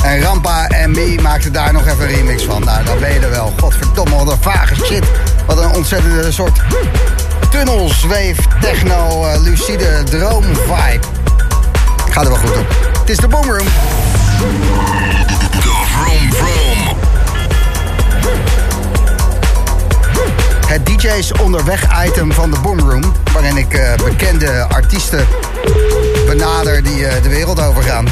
En 0.03 0.21
Rampa 0.21 0.67
en 0.67 0.91
Me 0.91 1.19
maakten 1.21 1.53
daar 1.53 1.73
nog 1.73 1.87
even 1.87 2.01
een 2.01 2.07
remix 2.07 2.43
van. 2.43 2.63
Nou, 2.63 2.85
dan 2.85 2.99
ben 2.99 3.13
je 3.13 3.29
wel. 3.29 3.53
Godverdomme, 3.59 4.15
wat 4.15 4.31
een 4.31 4.41
vage 4.41 4.75
shit. 4.75 5.03
Wat 5.45 5.57
een 5.57 5.69
ontzettende 5.69 6.31
soort 6.31 6.61
tunnelzweef, 7.49 8.37
techno, 8.59 9.25
eh, 9.25 9.41
lucide 9.41 10.03
droom 10.03 10.43
vibe. 10.43 10.99
Gaat 12.11 12.23
er 12.23 12.29
wel 12.29 12.39
goed 12.39 12.57
op. 12.57 12.65
Het 12.99 13.09
is 13.09 13.17
de 13.17 13.27
Boomroom. 13.27 13.67
Vroom 15.57 16.33
Vroom. 16.33 16.97
Het 20.67 20.85
DJ's 20.85 21.31
onderweg 21.31 22.05
item 22.05 22.31
van 22.31 22.51
de 22.51 22.59
Boomroom. 22.59 23.13
Waarin 23.33 23.57
ik 23.57 23.73
eh, 23.73 23.95
bekende 23.95 24.65
artiesten 24.69 25.27
benader 26.37 26.83
die 26.83 27.05
eh, 27.05 27.23
de 27.23 27.29
wereld 27.29 27.61
overgaan. 27.61 28.07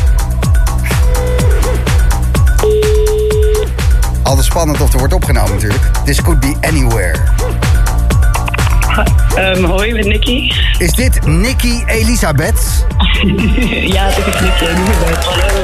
Altijd 4.24 4.46
spannend 4.46 4.82
of 4.82 4.94
er 4.94 5.00
wordt 5.00 5.14
opgenomen 5.14 5.52
natuurlijk. 5.52 5.84
This 6.06 6.22
could 6.22 6.40
be 6.40 6.56
anywhere. 6.62 7.16
Ehm, 9.36 9.64
hoi, 9.64 9.94
met 9.94 10.06
Nicky. 10.06 10.52
Is 10.78 10.92
dit 10.92 11.26
Nikki 11.26 11.84
Elisabeth? 11.86 12.60
ja, 13.96 14.06
het 14.06 14.18
is 14.18 14.42
Nicky. 14.42 14.66
Elisabeth. 14.66 15.26
Hallo. 15.26 15.62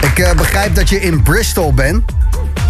Ik 0.00 0.18
eh, 0.18 0.32
begrijp 0.32 0.74
dat 0.74 0.88
je 0.88 1.00
in 1.00 1.22
Bristol 1.22 1.74
bent. 1.74 2.12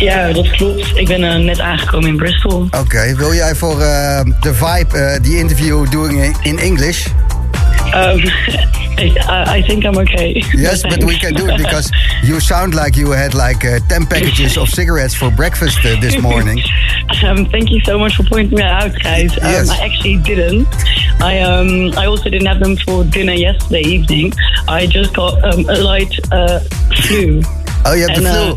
Ja, 0.00 0.32
dat 0.32 0.50
klopt. 0.50 0.96
Ik 0.96 1.06
ben 1.06 1.24
eh, 1.24 1.36
net 1.44 1.60
aangekomen 1.60 2.08
in 2.08 2.16
Bristol. 2.16 2.68
Oké, 2.80 3.14
wil 3.16 3.34
jij 3.34 3.54
voor 3.54 3.80
eh, 3.80 4.20
de 4.40 4.54
vibe 4.54 4.98
eh, 4.98 5.22
die 5.22 5.38
interview 5.38 5.90
doing 5.90 6.36
in- 6.42 6.58
English? 6.58 7.06
Um, 7.94 8.22
I, 9.00 9.58
I 9.58 9.62
think 9.66 9.84
I'm 9.84 9.96
okay. 9.96 10.44
Yes, 10.52 10.80
but 10.82 11.02
we 11.04 11.16
can 11.18 11.32
do 11.34 11.46
it 11.46 11.56
because 11.64 11.88
you 12.22 12.40
sound 12.40 12.74
like 12.74 12.98
you 12.98 13.12
had 13.16 13.32
like 13.34 13.64
uh, 13.68 13.78
10 13.88 14.06
packages 14.06 14.56
of 14.56 14.68
cigarettes 14.68 15.14
for 15.16 15.30
breakfast 15.34 15.78
uh, 15.84 16.00
this 16.00 16.16
morning. 16.18 16.62
Um, 17.24 17.44
thank 17.50 17.70
you 17.70 17.80
so 17.84 17.98
much 17.98 18.14
for 18.14 18.22
pointing 18.24 18.56
that 18.58 18.82
out, 18.82 18.92
guys. 19.02 19.32
Um, 19.42 19.50
Yes. 19.50 19.68
I 19.68 19.84
actually 19.84 20.16
didn't. 20.22 20.66
I 21.20 21.40
um 21.40 21.92
I 21.98 22.06
also 22.06 22.30
didn't 22.30 22.46
have 22.46 22.60
them 22.60 22.76
for 22.76 23.04
dinner 23.04 23.34
yesterday 23.34 23.82
evening. 23.82 24.32
I 24.68 24.86
just 24.86 25.12
got 25.12 25.34
um, 25.44 25.68
a 25.68 25.74
light 25.82 26.14
uh, 26.32 26.60
flu. 27.02 27.42
Oh, 27.84 27.92
you 27.94 28.06
have 28.08 28.16
the 28.16 28.26
En, 28.26 28.32
flu. 28.32 28.52
uh, 28.52 28.56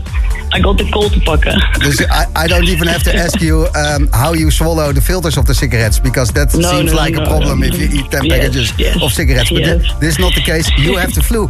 I 0.56 0.60
got 0.62 0.78
the 0.78 0.90
cold 0.90 1.12
te 1.12 1.20
pakken. 1.20 1.68
Dus 1.80 2.00
I, 2.00 2.26
I 2.46 2.48
don't 2.48 2.68
even 2.68 2.88
have 2.88 3.04
to 3.04 3.12
ask 3.14 3.40
you 3.42 3.68
um, 3.76 4.08
how 4.12 4.34
you 4.36 4.52
swallow 4.52 4.94
the 4.94 5.02
filters 5.02 5.38
of 5.38 5.46
the 5.46 5.54
cigarettes 5.54 6.00
because 6.02 6.32
that 6.34 6.54
No, 6.54 6.70
seems 6.70 6.92
no, 6.92 6.98
like 7.04 7.16
a 7.18 7.20
no, 7.22 7.26
problem 7.28 7.60
no. 7.60 7.66
if 7.66 7.78
you 7.78 7.88
eat 8.00 8.10
10 8.12 8.24
Yes, 8.24 8.38
packages 8.38 8.74
yes, 8.78 9.02
of 9.02 9.12
cigarettes. 9.12 9.50
But 9.50 9.60
yes. 9.62 9.82
thi- 9.82 10.00
this 10.00 10.10
is 10.10 10.20
not 10.20 10.34
the 10.36 10.42
case. 10.42 10.70
You 10.78 10.98
have 10.98 11.14
the 11.14 11.22
flu. 11.24 11.48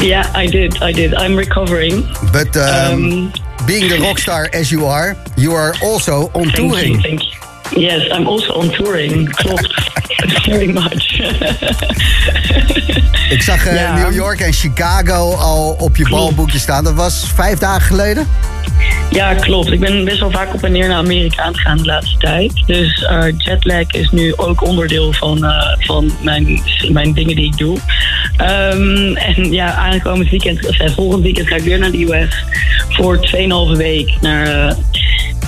yeah, 0.00 0.30
I 0.34 0.46
did. 0.46 0.82
I 0.82 0.92
did. 0.92 1.14
I'm 1.14 1.36
recovering. 1.36 2.02
But 2.32 2.56
um, 2.56 2.64
Um, 2.94 3.32
being 3.66 3.88
the 3.90 3.98
rock 4.00 4.18
star 4.18 4.48
as 4.52 4.70
you 4.70 4.86
are, 4.86 5.14
you 5.36 5.52
are 5.54 5.74
also 5.82 6.30
on 6.34 6.44
Thank 6.50 6.58
you. 6.58 6.68
touring. 6.70 7.00
Thank 7.02 7.22
you. 7.24 7.36
Yes, 7.76 8.08
I'm 8.18 8.26
also 8.26 8.52
on 8.52 8.70
touring. 8.70 9.28
Klopt. 9.30 9.74
Very 10.44 10.72
much. 10.72 11.20
Ik 13.30 13.42
zag 13.42 13.66
eh, 13.66 13.74
Ja. 13.74 13.94
New 13.98 14.12
York 14.12 14.40
en 14.40 14.52
Chicago 14.52 15.34
al 15.34 15.76
op 15.78 15.96
je 15.96 16.08
balboekje 16.08 16.58
staan. 16.58 16.84
Dat 16.84 16.94
was 16.94 17.30
vijf 17.34 17.58
dagen 17.58 17.82
geleden? 17.82 18.26
Ja, 19.10 19.34
klopt. 19.34 19.70
Ik 19.70 19.80
ben 19.80 20.04
best 20.04 20.20
wel 20.20 20.30
vaak 20.30 20.54
op 20.54 20.62
en 20.62 20.72
neer 20.72 20.88
naar 20.88 20.96
Amerika 20.96 21.42
aan 21.42 21.52
het 21.52 21.60
gaan 21.60 21.76
de 21.76 21.84
laatste 21.84 22.18
tijd. 22.18 22.62
Dus 22.66 23.04
eh, 23.04 23.24
jetlag 23.36 23.90
is 23.90 24.10
nu 24.10 24.36
ook 24.36 24.62
onderdeel 24.62 25.12
van, 25.12 25.44
eh, 25.44 25.76
van 25.78 26.10
mijn, 26.22 26.62
mijn 26.92 27.12
dingen 27.12 27.36
die 27.36 27.44
ik 27.44 27.56
doe. 27.56 27.78
Ehm, 28.36 29.14
en 29.14 29.52
ja, 29.52 29.72
aankomend 29.72 30.30
weekend, 30.30 30.68
of 30.68 30.78
eh, 30.78 30.90
volgend 30.90 31.22
weekend 31.22 31.48
ga 31.48 31.56
ik 31.56 31.62
weer 31.62 31.78
naar 31.78 31.90
de 31.90 32.04
US 32.04 32.44
voor 32.88 33.20
2,5 33.20 33.76
week 33.76 34.20
naar 34.20 34.76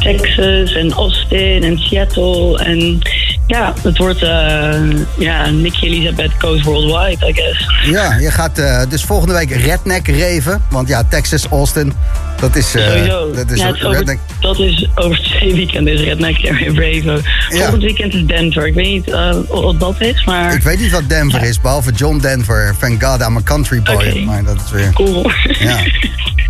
Texas 0.00 0.74
en 0.74 0.92
Austin 0.92 1.62
en 1.62 1.78
Seattle. 1.78 2.58
En 2.58 2.98
ja, 3.46 3.74
het 3.82 3.98
wordt 3.98 4.22
eh 4.22 4.80
ja, 5.18 5.46
Nicky 5.46 5.86
Elizabeth 5.86 6.30
Goes 6.38 6.62
Worldwide, 6.62 7.28
I 7.28 7.32
guess. 7.32 7.66
Ja, 7.84 8.16
je 8.16 8.30
gaat 8.30 8.58
eh, 8.58 8.82
dus 8.88 9.04
volgende 9.04 9.34
week 9.34 9.50
redneck 9.50 10.06
reven. 10.08 10.62
Want 10.70 10.88
ja, 10.88 11.04
Texas, 11.04 11.46
Austin, 11.46 11.92
dat 12.40 12.56
is, 12.56 12.74
eh, 12.74 12.86
Sowieso. 12.86 13.32
dat 13.32 13.50
is 13.50 13.58
ja, 13.58 13.68
is 13.68 13.84
over, 13.84 13.96
redneck. 13.96 14.18
dat 14.40 14.58
is 14.58 14.88
over 14.94 15.22
twee 15.22 15.54
weekenden 15.54 15.92
is 15.94 16.00
Redneck 16.00 16.40
Bravo. 17.02 17.20
Volgend 17.48 17.82
weekend 17.82 18.14
is 18.14 18.26
Denver. 18.26 18.66
Ik 18.66 18.74
weet 18.74 18.92
niet 18.92 19.10
wat 19.48 19.80
dat 19.80 20.00
is, 20.00 20.24
maar 20.24 20.54
Ik 20.54 20.62
weet 20.62 20.80
niet 20.80 20.90
wat 20.90 21.08
Denver 21.08 21.42
is, 21.42 21.60
behalve 21.60 21.92
John 21.92 22.18
Denver. 22.18 22.74
Thank 22.78 23.02
God 23.02 23.20
I'm 23.20 23.36
a 23.36 23.42
country 23.44 23.82
boy. 23.82 24.22
Maar 24.26 24.44
dat 24.44 24.56
is 24.64 24.70
weer 24.70 24.92
cool. 24.92 25.30
Ja. 25.58 25.78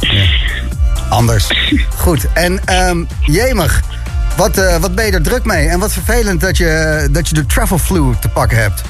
Ja. 0.03 0.22
anders. 1.09 1.47
Goed, 1.97 2.26
en 2.32 2.61
ehm 2.64 3.05
jemig, 3.20 3.82
wat, 4.37 4.59
eh, 4.59 4.76
wat 4.76 4.95
ben 4.95 5.07
je 5.07 5.12
er 5.12 5.22
druk 5.22 5.45
mee? 5.45 5.68
En 5.68 5.78
wat 5.78 5.93
vervelend 5.93 6.41
dat 6.41 6.57
je, 6.57 7.09
dat 7.11 7.28
je 7.28 7.35
de 7.35 7.47
travel 7.47 7.78
flu 7.78 8.12
te 8.20 8.28
pakken 8.28 8.59
hebt. 8.62 8.83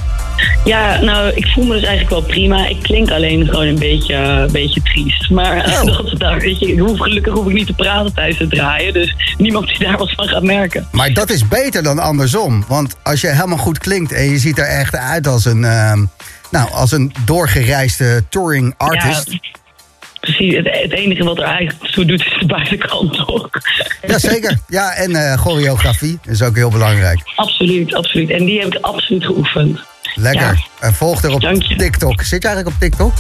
ja, 0.64 1.00
nou, 1.00 1.32
ik 1.34 1.46
voel 1.46 1.64
me 1.64 1.72
dus 1.74 1.82
eigenlijk 1.84 2.10
wel 2.10 2.22
prima. 2.22 2.66
Ik 2.66 2.82
klink 2.82 3.10
alleen 3.10 3.46
gewoon 3.48 3.66
een 3.66 3.78
beetje, 3.78 4.14
een 4.14 4.52
beetje 4.52 4.82
triest. 4.82 5.30
Maar 5.30 5.56
eh, 5.56 5.80
Oh. 5.82 5.86
dat, 5.86 6.18
nou, 6.18 6.38
weet 6.38 6.58
je, 6.58 6.78
hoef, 6.78 6.98
gelukkig 6.98 7.32
hoef 7.32 7.46
ik 7.46 7.52
niet 7.52 7.66
te 7.66 7.72
praten 7.72 8.14
tijdens 8.14 8.38
het 8.38 8.50
draaien. 8.50 8.92
Dus 8.92 9.14
niemand 9.38 9.66
die 9.68 9.78
daar 9.78 9.98
wat 9.98 10.12
van 10.14 10.28
gaat 10.28 10.42
merken. 10.42 10.88
Maar 10.92 11.12
dat 11.12 11.30
is 11.30 11.48
beter 11.48 11.82
dan 11.82 11.98
andersom. 11.98 12.64
Want 12.68 12.96
als 13.02 13.20
je 13.20 13.28
helemaal 13.28 13.58
goed 13.58 13.78
klinkt 13.78 14.12
en 14.12 14.30
je 14.30 14.38
ziet 14.38 14.58
er 14.58 14.66
echt 14.66 14.96
uit 14.96 15.26
als 15.26 15.44
een, 15.44 15.64
ehm, 15.64 16.04
nou, 16.50 16.70
als 16.70 16.92
een 16.92 17.12
doorgereisde 17.24 18.24
touring 18.28 18.74
artist. 18.76 19.30
Ja, 19.30 19.38
precies. 20.22 20.54
Het, 20.56 20.92
enige 20.92 21.24
wat 21.24 21.38
er 21.38 21.44
eigenlijk 21.44 21.90
toe 21.92 22.04
doet 22.04 22.20
is 22.26 22.36
de 22.40 22.46
buitenkant 22.46 23.14
toch? 23.14 23.48
Jazeker. 24.06 24.58
Ja, 24.68 24.94
en 24.94 25.14
eh, 25.14 25.38
choreografie 25.38 26.18
is 26.24 26.42
ook 26.42 26.56
heel 26.56 26.70
belangrijk. 26.70 27.20
absoluut, 27.36 27.94
absoluut. 27.94 28.30
En 28.30 28.44
die 28.44 28.60
heb 28.60 28.74
ik 28.74 28.78
absoluut 28.84 29.24
geoefend. 29.24 29.80
Lekker. 30.14 30.40
Ja. 30.80 30.86
En 30.86 30.94
volg 30.94 31.22
er 31.22 31.30
op. 31.30 31.40
TikTok. 31.76 32.22
Zit 32.22 32.42
je 32.42 32.48
eigenlijk 32.48 32.76
op 32.76 32.80
TikTok? 32.80 33.12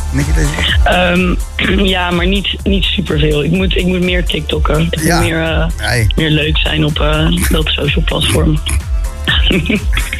Ehm, 0.84 1.34
ja, 1.96 2.10
maar 2.10 2.26
niet, 2.26 2.56
niet 2.64 2.84
superveel. 2.84 3.44
Ik 3.44 3.50
moet, 3.50 3.76
ik 3.76 3.86
moet 3.86 4.00
meer 4.02 4.24
TikTokken. 4.24 4.88
Ik 4.90 5.02
Ja. 5.02 5.16
moet 5.20 5.28
meer, 5.28 5.42
eh, 5.42 5.66
Nee. 5.88 6.06
meer 6.16 6.30
leuk 6.30 6.58
zijn 6.58 6.84
op 6.84 7.00
eh, 7.00 7.26
dat 7.50 7.66
social 7.66 8.04
platform. 8.04 8.58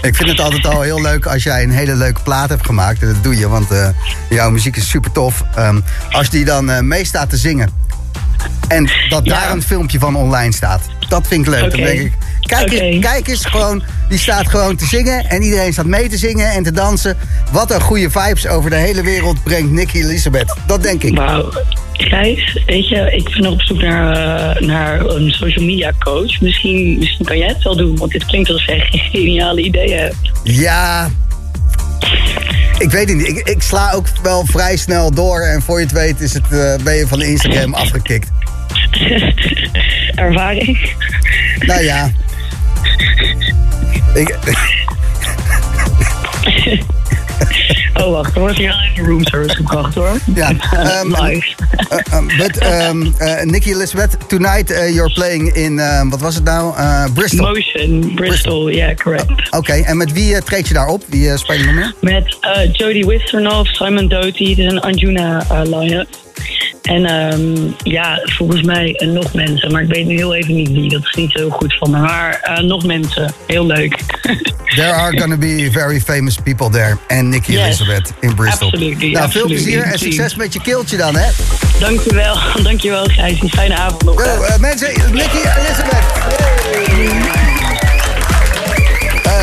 Ik 0.02 0.16
vind 0.16 0.28
het 0.28 0.40
altijd 0.40 0.66
al 0.66 0.80
heel 0.80 1.00
leuk 1.00 1.26
als 1.26 1.42
jij 1.42 1.62
een 1.62 1.70
hele 1.70 1.94
leuke 1.94 2.22
plaat 2.22 2.48
hebt 2.48 2.66
gemaakt. 2.66 3.02
En 3.02 3.08
dat 3.08 3.22
doe 3.22 3.36
je, 3.36 3.48
want 3.48 3.70
eh, 3.70 3.88
jouw 4.28 4.50
muziek 4.50 4.76
is 4.76 4.88
super 4.88 5.12
tof. 5.12 5.42
Ehm, 5.54 5.80
als 6.10 6.30
die 6.30 6.44
dan 6.44 6.70
eh, 6.70 6.80
mee 6.80 7.04
staat 7.04 7.30
te 7.30 7.36
zingen. 7.36 7.70
En 8.68 8.90
dat 9.08 9.24
Ja. 9.24 9.40
daar 9.40 9.52
een 9.52 9.62
filmpje 9.62 9.98
van 9.98 10.16
online 10.16 10.52
staat. 10.52 10.80
Dat 11.08 11.26
vind 11.26 11.46
ik 11.46 11.52
leuk. 11.52 11.70
Dan 11.70 11.80
denk 11.80 12.00
ik, 12.00 12.12
kijk, 12.40 12.72
eens, 12.72 13.04
kijk 13.04 13.28
eens 13.28 13.44
gewoon. 13.44 13.82
Die 14.08 14.18
staat 14.18 14.48
gewoon 14.48 14.76
te 14.76 14.86
zingen. 14.86 15.24
En 15.30 15.42
iedereen 15.42 15.72
staat 15.72 15.86
mee 15.86 16.08
te 16.08 16.16
zingen 16.16 16.50
en 16.50 16.62
te 16.62 16.72
dansen. 16.72 17.16
Wat 17.52 17.70
een 17.70 17.80
goede 17.80 18.10
vibes 18.10 18.46
over 18.46 18.70
de 18.70 18.76
hele 18.76 19.02
wereld 19.02 19.42
brengt 19.42 19.70
Nicky 19.70 19.96
Elisabeth. 19.98 20.56
Dat 20.66 20.82
denk 20.82 21.02
ik. 21.02 21.16
Wauw. 21.16 21.50
Gijs, 21.92 22.62
weet 22.66 22.88
je, 22.88 23.12
ik 23.16 23.24
ben 23.30 23.42
nog 23.42 23.52
op 23.52 23.62
zoek 23.62 23.82
naar, 23.82 24.16
eh, 24.56 24.66
naar 24.66 25.00
een 25.00 25.30
social 25.30 25.64
media 25.64 25.92
coach. 25.98 26.40
Misschien, 26.40 26.98
misschien 26.98 27.24
kan 27.26 27.38
jij 27.38 27.48
het 27.48 27.62
wel 27.62 27.76
doen, 27.76 27.96
want 27.96 28.12
dit 28.12 28.26
klinkt 28.26 28.50
alsof 28.50 28.66
jij 28.66 28.88
geniale 28.90 29.60
ideeën 29.62 29.98
hebt. 29.98 30.16
Ja, 30.42 31.10
Ik 32.78 32.90
weet 32.90 33.08
het 33.08 33.16
niet. 33.16 33.28
Ik, 33.28 33.48
ik 33.48 33.62
sla 33.62 33.92
ook 33.92 34.06
wel 34.22 34.46
vrij 34.46 34.76
snel 34.76 35.10
door. 35.10 35.40
En 35.40 35.62
voor 35.62 35.78
je 35.78 35.84
het 35.84 35.94
weet 35.94 36.20
is 36.20 36.34
het, 36.34 36.50
eh, 36.50 36.84
ben 36.84 36.94
je 36.94 37.06
van 37.06 37.18
de 37.18 37.26
Instagram 37.26 37.74
afgekikt. 37.74 38.30
Ervaring. 40.14 40.94
Nou 41.58 41.82
ja. 41.82 42.10
Ik, 44.14 44.38
Oh, 47.94 48.10
wacht. 48.10 48.34
Er 48.34 48.40
wordt 48.40 48.56
hier 48.56 48.90
even 48.92 49.06
roomservice 49.06 49.56
gebracht, 49.56 49.94
hoor. 49.94 50.18
ja. 50.34 50.50
ehm, 50.72 51.22
Live. 51.22 51.54
uh, 51.90 52.18
um, 52.18 52.26
but, 52.36 52.62
um, 52.62 53.14
uh, 53.20 53.42
Nikki 53.42 53.70
Elizabeth, 53.70 54.16
tonight 54.28 54.70
uh, 54.70 54.94
you're 54.94 55.12
playing 55.12 55.54
in, 55.54 55.80
wat 56.10 56.20
was 56.20 56.34
het 56.34 56.44
nou? 56.44 56.76
Uh, 56.76 57.04
Bristol. 57.14 57.46
Motion, 57.46 58.12
Bristol, 58.14 58.68
ja, 58.68 58.94
correct. 58.94 59.50
Oké, 59.50 59.72
en 59.72 59.96
met 59.96 60.12
wie 60.12 60.42
treed 60.42 60.68
je 60.68 60.74
daar 60.74 60.88
op? 60.88 61.02
Wie 61.08 61.20
je 61.22 61.38
nog 61.46 61.74
meer? 61.74 61.94
Met 62.00 62.36
uh, 62.42 62.72
Jodie 62.72 63.06
Wisternoff, 63.06 63.74
Simon 63.74 64.08
Doty, 64.08 64.42
is 64.42 64.58
een 64.58 64.80
Anjuna 64.80 65.46
line-up. 65.62 66.08
En 66.82 67.06
ehm, 67.06 67.56
ja, 67.82 68.20
volgens 68.22 68.62
mij 68.62 69.00
uh, 69.02 69.08
nog 69.08 69.34
mensen, 69.34 69.72
maar 69.72 69.82
ik 69.82 69.88
weet 69.88 70.06
nu 70.06 70.16
heel 70.16 70.34
even 70.34 70.54
niet 70.54 70.70
wie. 70.70 70.88
Dat 70.88 71.04
is 71.04 71.14
niet 71.14 71.30
zo 71.30 71.50
goed 71.50 71.76
van 71.78 71.90
me. 71.90 71.98
Maar 71.98 72.50
uh, 72.50 72.58
nog 72.58 72.84
mensen, 72.84 73.32
heel 73.46 73.66
leuk. 73.66 73.96
There 74.74 74.92
are 74.92 75.18
gonna 75.18 75.36
be 75.36 75.68
very 75.72 76.00
famous 76.00 76.36
people 76.36 76.70
there. 76.70 76.96
En 77.06 77.28
Nikki 77.28 77.52
Yes, 77.52 77.64
Elizabeth 77.64 78.12
in 78.20 78.34
Bristol. 78.34 78.66
absolutely, 78.66 79.12
nou, 79.12 79.12
veel 79.12 79.22
absolutely. 79.22 79.54
plezier 79.54 79.82
en 79.82 79.98
succes 79.98 80.34
met 80.34 80.52
je 80.52 80.60
keeltje 80.60 80.96
dan, 80.96 81.16
hè? 81.16 81.30
dankjewel, 81.80 82.36
dankjewel 82.62 83.04
Gijs. 83.04 83.40
Een 83.40 83.50
fijne 83.50 83.74
avond 83.74 84.04
nog. 84.04 84.20
Uh, 84.20 84.58
mensen, 84.58 84.88
Nikki 85.12 85.38
Elizabeth. 85.58 87.51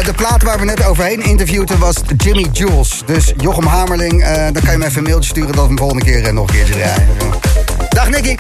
De 0.10 0.16
plaat 0.16 0.44
waar 0.44 0.60
we 0.60 0.66
net 0.66 0.86
overheen 0.86 1.22
interviewden 1.22 1.80
was 1.80 1.96
Jimmy 2.18 2.48
Jules. 2.52 3.02
Dus 3.06 3.34
Jochem 3.38 3.66
Hamerling, 3.66 4.22
uh, 4.22 4.36
dan 4.36 4.62
kan 4.62 4.72
je 4.72 4.78
me 4.78 4.86
even 4.86 4.98
een 4.98 5.04
mailtje 5.04 5.30
sturen 5.30 5.52
dat 5.52 5.62
we 5.62 5.68
hem 5.68 5.78
volgende 5.78 6.04
keer 6.04 6.28
uh, 6.28 6.32
nog 6.32 6.48
een 6.48 6.54
keertje 6.54 6.74
draaien. 6.74 7.08
Dag 7.90 8.10
Nicky. 8.10 8.36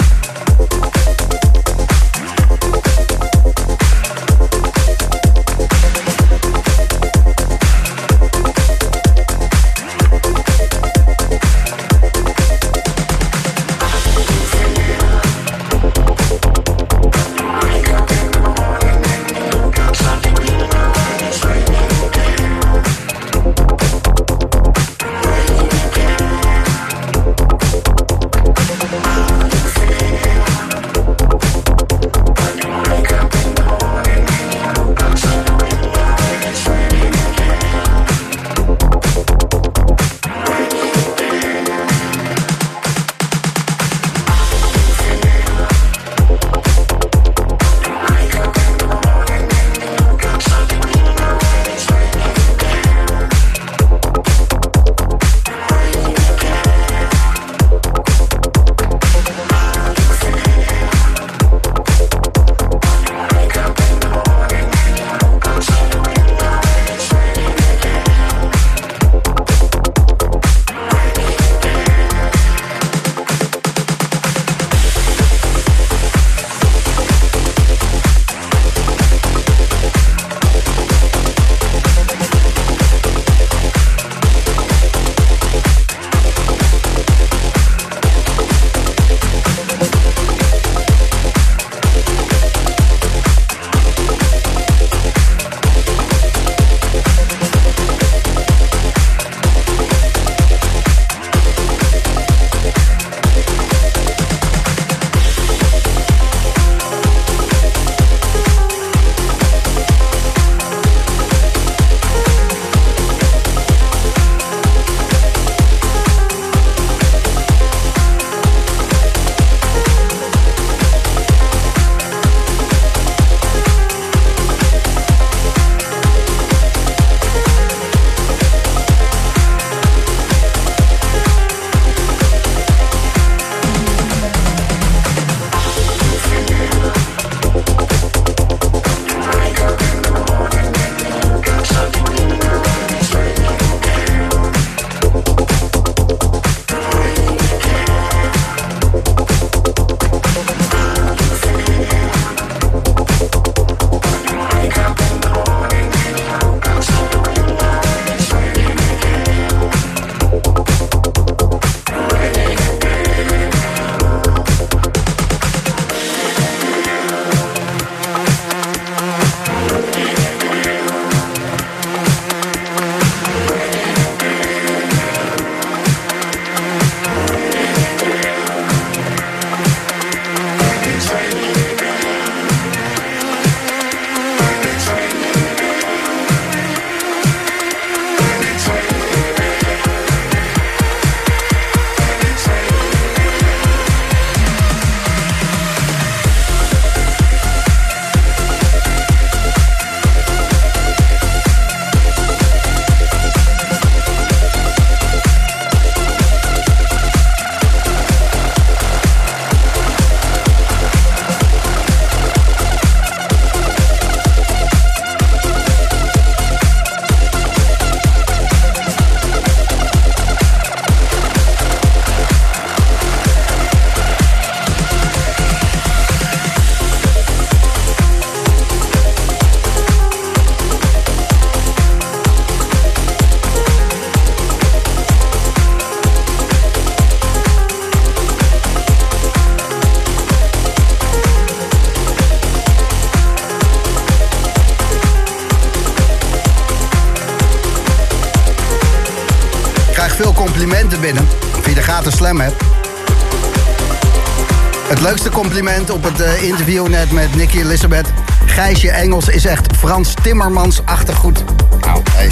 Het 254.87 254.99
leukste 254.99 255.29
compliment 255.29 255.89
op 255.89 256.03
het 256.03 256.21
eh, 256.21 256.43
interview 256.43 256.87
net 256.87 257.11
met 257.11 257.35
Nicky 257.35 257.57
Elizabeth. 257.57 258.07
Gijsje 258.45 258.91
Engels 258.91 259.27
is 259.27 259.45
echt 259.45 259.75
Frans 259.77 260.13
Timmermans-achtig 260.21 261.15
goed. 261.15 261.43
Nou, 261.81 262.01
hey. 262.11 262.31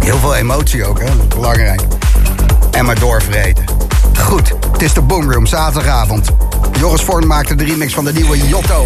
Heel 0.00 0.18
veel 0.18 0.34
emotie 0.34 0.84
ook, 0.84 1.00
hè? 1.00 1.08
Belangrijk. 1.28 1.80
En 2.70 2.84
maar 2.84 2.98
doorvreten. 2.98 3.64
Goed, 4.18 4.52
het 4.72 4.82
is 4.82 4.94
de 4.94 5.02
Boomroom, 5.02 5.46
zaterdagavond. 5.46 6.28
Joris 6.78 7.02
Vorn 7.02 7.26
maakte 7.26 7.54
de 7.54 7.64
remix 7.64 7.94
van 7.94 8.04
de 8.04 8.12
nieuwe 8.12 8.46
Jotto. 8.48 8.84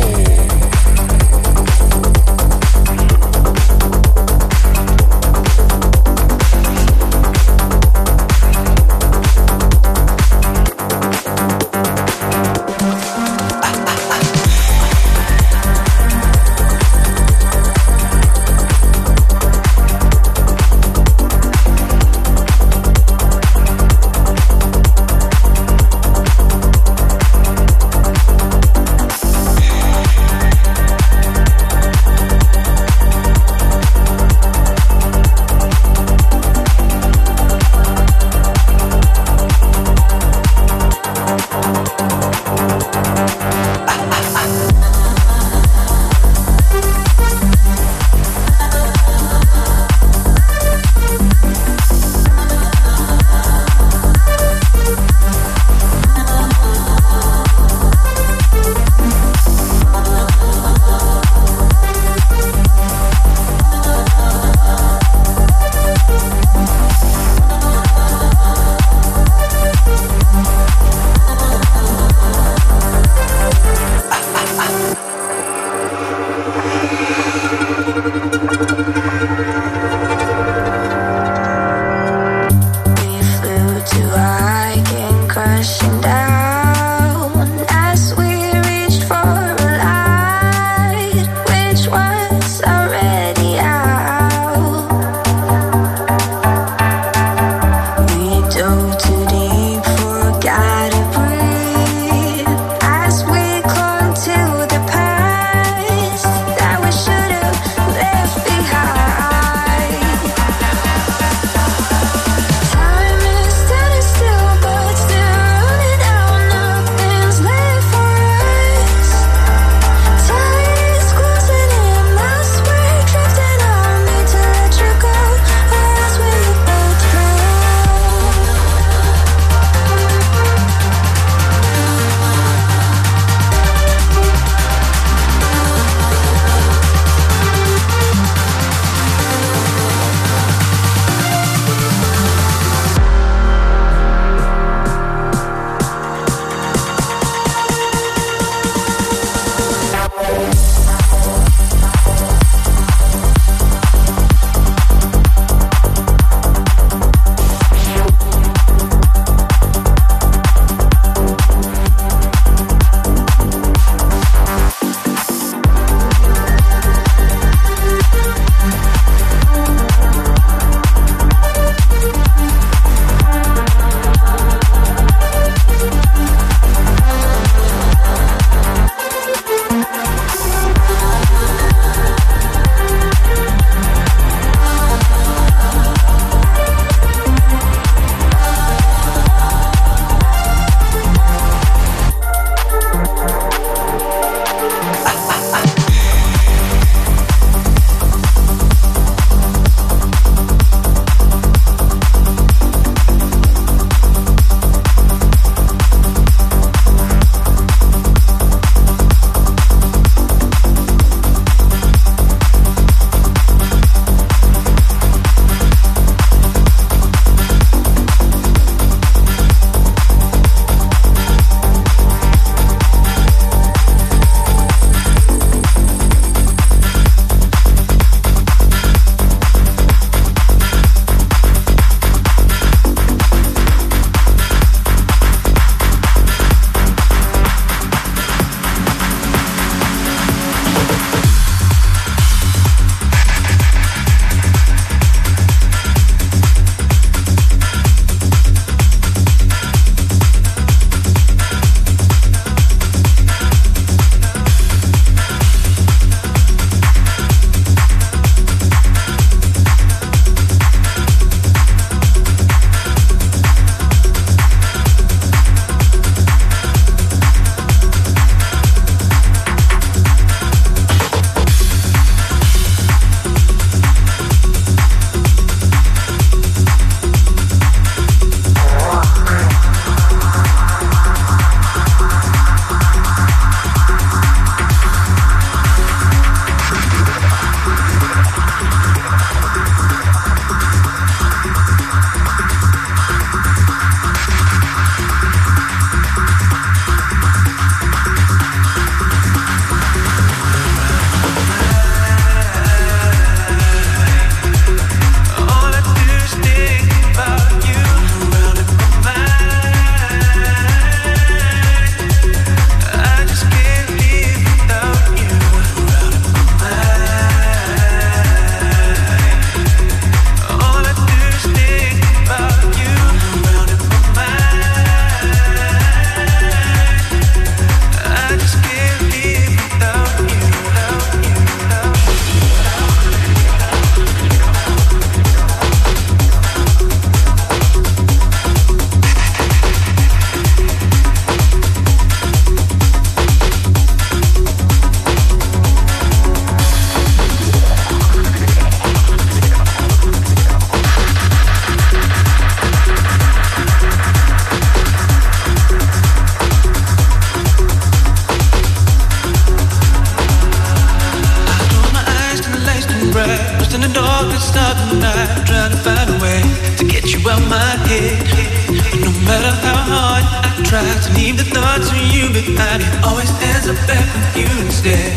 Leave 371.15 371.37
the 371.37 371.45
thoughts 371.45 371.91
of 371.91 371.97
you 372.15 372.29
behind, 372.33 372.83
it 372.83 373.05
always 373.05 373.31
ends 373.43 373.67
up 373.69 373.77
back 373.87 374.07
with 374.15 374.37
you 374.37 374.49
instead. 374.65 375.13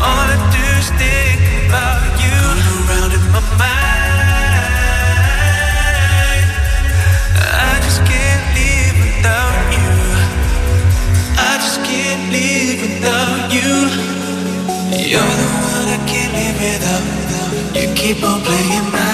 All 0.07 0.27
I 0.35 0.39
do 0.55 0.65
is 0.81 0.89
think 1.01 1.41
about 1.66 2.03
you. 2.23 2.37
Going 2.37 2.77
around 2.87 3.12
in 3.19 3.24
my 3.35 3.43
mind. 3.62 3.87
I 7.39 7.74
just 7.87 8.01
can't 8.11 8.45
live 8.59 8.97
without 9.07 9.59
you. 9.74 9.91
I 11.39 11.53
just 11.65 11.78
can't 11.89 12.24
live 12.35 12.78
without 12.85 13.41
you. 13.57 13.70
You're 15.11 15.35
the 15.41 15.49
one 15.70 15.89
I 15.89 15.99
can't 16.11 16.33
live 16.39 16.59
without. 16.61 17.05
You 17.77 17.89
keep 17.95 18.23
on 18.24 18.41
playing 18.43 18.89
my 18.93 19.06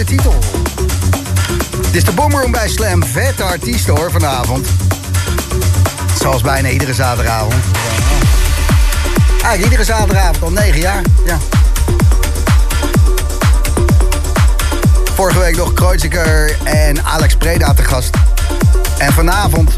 de 0.00 0.06
titel. 0.06 0.34
Dit 1.80 1.94
is 1.94 2.04
de 2.04 2.12
Boomroom 2.12 2.50
bij 2.50 2.68
Slam. 2.68 3.04
Vette 3.04 3.42
artiesten 3.42 3.96
hoor 3.96 4.10
vanavond. 4.10 4.66
Zoals 6.20 6.42
bijna 6.42 6.68
iedere 6.68 6.94
zaterdagavond. 6.94 7.54
Eigenlijk 9.30 9.62
iedere 9.62 9.84
zaterdagavond 9.84 10.42
al 10.42 10.50
9 10.50 10.80
jaar. 10.80 11.02
Ja. 11.24 11.38
Vorige 15.14 15.38
week 15.38 15.56
nog 15.56 15.72
Kreuziger 15.72 16.56
en 16.64 17.04
Alex 17.04 17.36
Preda 17.36 17.74
te 17.74 17.84
gast. 17.84 18.10
En 18.98 19.12
vanavond 19.12 19.74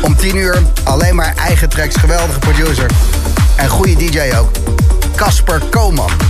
om 0.00 0.16
10 0.16 0.36
uur 0.36 0.62
alleen 0.84 1.14
maar 1.14 1.34
eigen 1.36 1.68
tracks. 1.68 1.96
Geweldige 1.96 2.38
producer. 2.38 2.90
En 3.56 3.68
goede 3.68 3.96
DJ 3.96 4.36
ook. 4.36 4.50
Casper 5.14 5.62
Koman. 5.70 6.25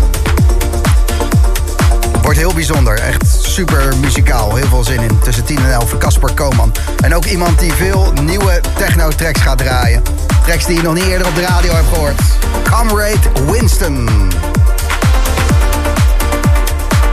Wordt 2.27 2.41
heel 2.41 2.55
bijzonder. 2.55 2.99
Echt 2.99 3.27
super 3.27 3.97
muzikaal. 3.97 4.55
Heel 4.55 4.67
veel 4.67 4.85
zin 4.85 5.01
in. 5.01 5.19
Tussen 5.19 5.45
10 5.45 5.59
en 5.59 5.73
11. 5.73 5.99
Casper 5.99 6.35
Koman. 6.35 6.75
En 7.01 7.15
ook 7.15 7.25
iemand 7.25 7.59
die 7.59 7.73
veel 7.73 8.13
nieuwe 8.23 8.61
techno-tracks 8.77 9.41
gaat 9.41 9.59
draaien. 9.59 10.03
Tracks 10.45 10.67
die 10.67 10.77
je 10.77 10.83
nog 10.83 10.95
niet 10.95 11.05
eerder 11.05 11.27
op 11.27 11.35
de 11.35 11.41
radio 11.41 11.73
hebt 11.75 11.89
gehoord. 11.89 12.21
Comrade 12.71 13.53
Winston. 13.53 14.09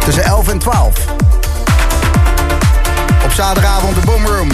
Tussen 0.06 0.24
11 0.24 0.48
en 0.48 0.60
12. 0.60 0.96
Op 3.24 3.32
zaterdagavond 3.32 3.96
de 3.96 4.02
Boomroom. 4.06 4.50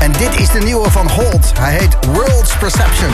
En 0.00 0.12
dit 0.12 0.40
is 0.40 0.50
de 0.50 0.60
nieuwe 0.60 0.90
van 0.90 1.10
Holt. 1.10 1.52
Hij 1.58 1.72
heet 1.72 1.96
World's 2.12 2.56
Perception. 2.56 3.12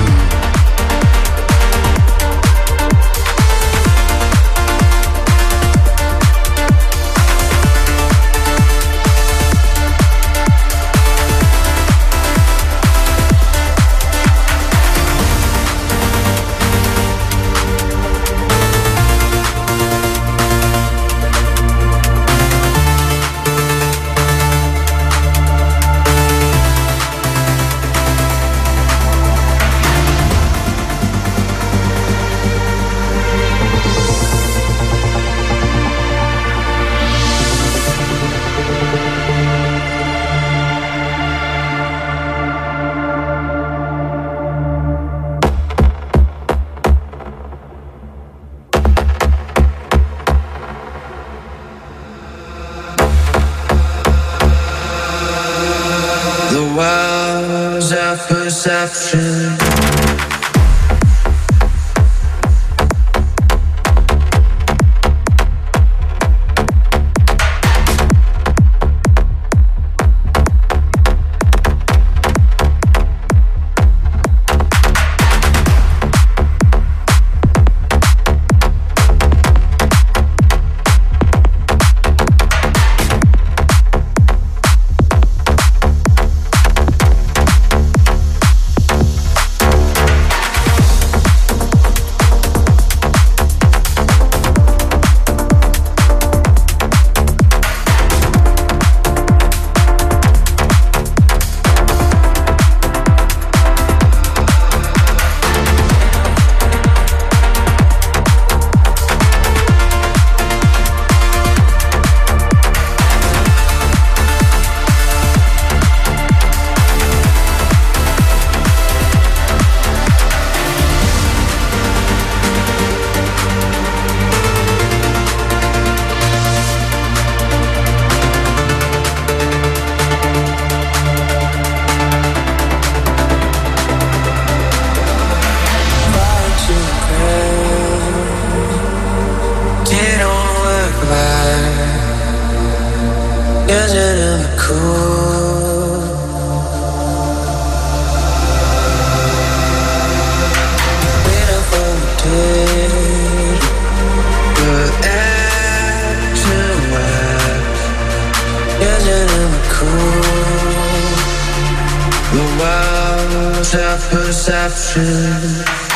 World's 162.39 163.75
a 163.75 163.99
perception. 164.11 165.90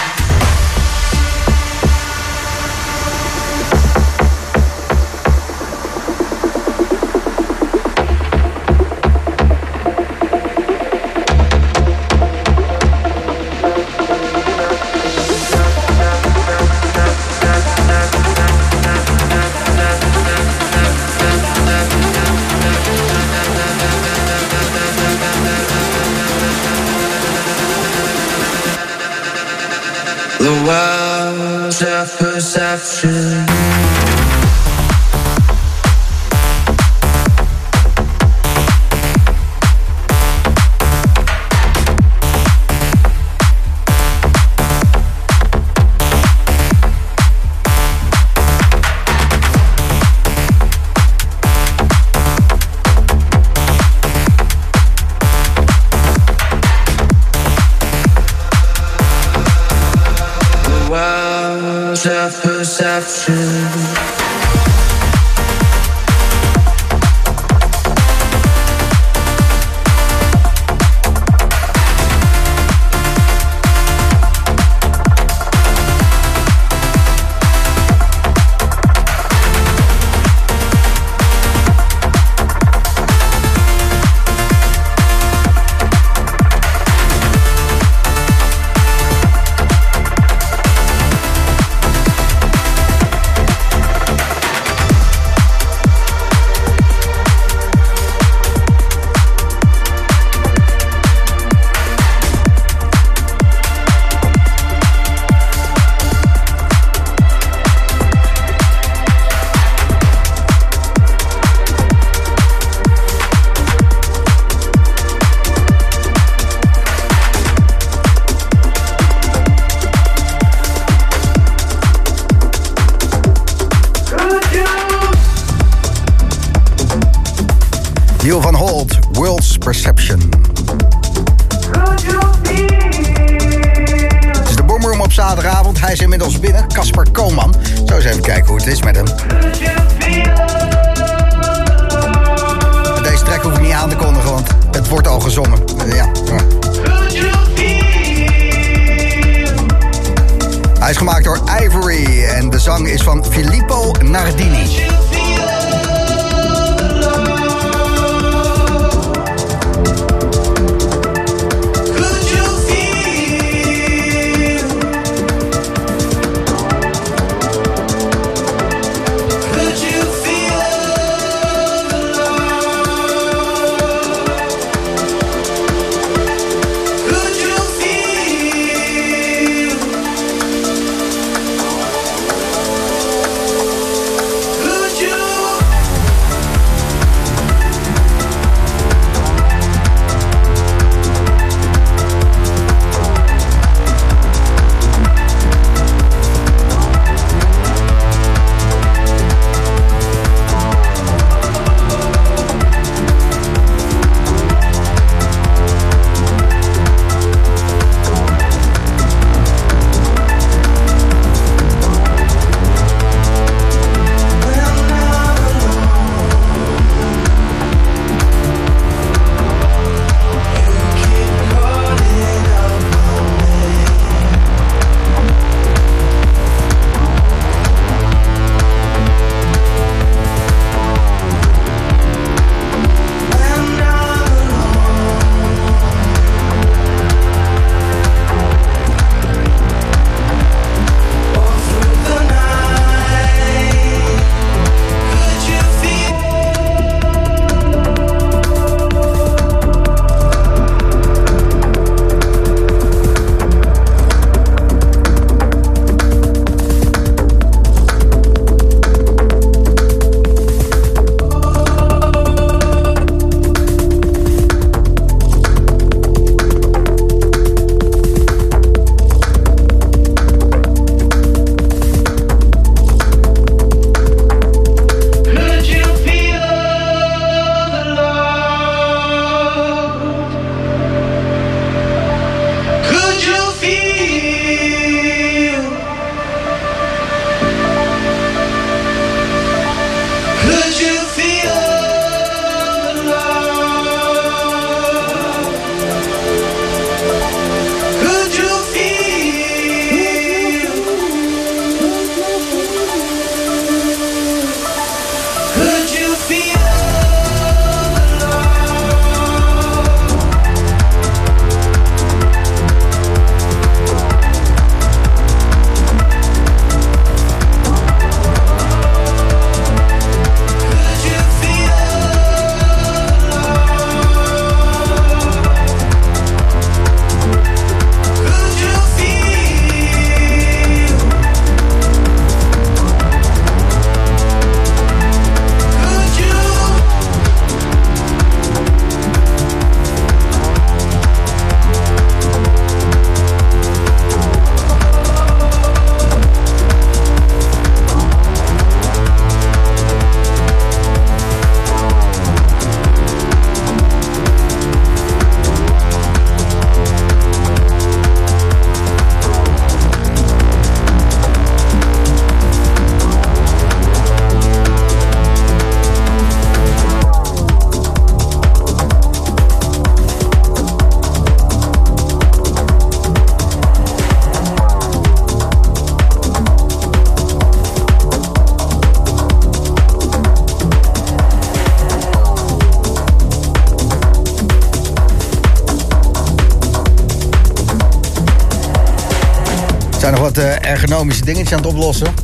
Zijn 390.05 390.17
nog 390.17 390.25
wat 390.25 390.39
eh, 390.39 390.71
ergonomische 390.71 391.25
dingetjes 391.25 391.53
aan 391.53 391.59
het 391.59 391.67
oplossen. 391.67 392.07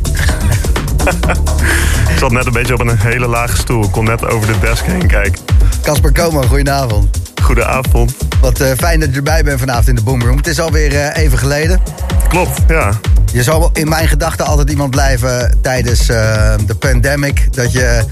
Ik 2.13 2.19
zat 2.19 2.31
net 2.31 2.47
een 2.47 2.53
beetje 2.53 2.75
op 2.75 2.81
een 2.81 2.99
hele 2.99 3.27
lage 3.27 3.57
stoel. 3.57 3.85
Ik 3.85 3.91
kon 3.91 4.05
net 4.05 4.27
over 4.27 4.47
de 4.47 4.59
desk 4.59 4.85
heen 4.85 5.07
kijken. 5.07 5.43
Casper 5.83 6.13
Koman, 6.13 6.45
goedenavond. 6.45 7.21
Goedenavond. 7.43 8.15
Wat 8.41 8.61
eh, 8.61 8.71
fijn 8.77 9.01
dat 9.01 9.11
je 9.11 9.17
erbij 9.17 9.45
bent 9.45 9.61
vanavond 9.61 9.89
in 9.89 9.95
de 9.95 10.03
Boomroom. 10.03 10.37
Het 10.37 10.47
is 10.47 10.61
alweer 10.61 10.95
eh, 10.95 11.23
even 11.23 11.39
geleden. 11.39 11.81
Klopt, 12.29 12.61
ja. 12.69 12.91
Je 13.33 13.43
zal 13.43 13.71
in 13.73 13.89
mijn 13.89 14.09
gedachten 14.09 14.47
altijd 14.47 14.71
iemand 14.71 14.91
blijven 14.91 15.59
tijdens 15.63 16.07
de 16.07 16.77
pandemic. 16.79 17.55
Dat 17.55 17.73
je 17.73 18.05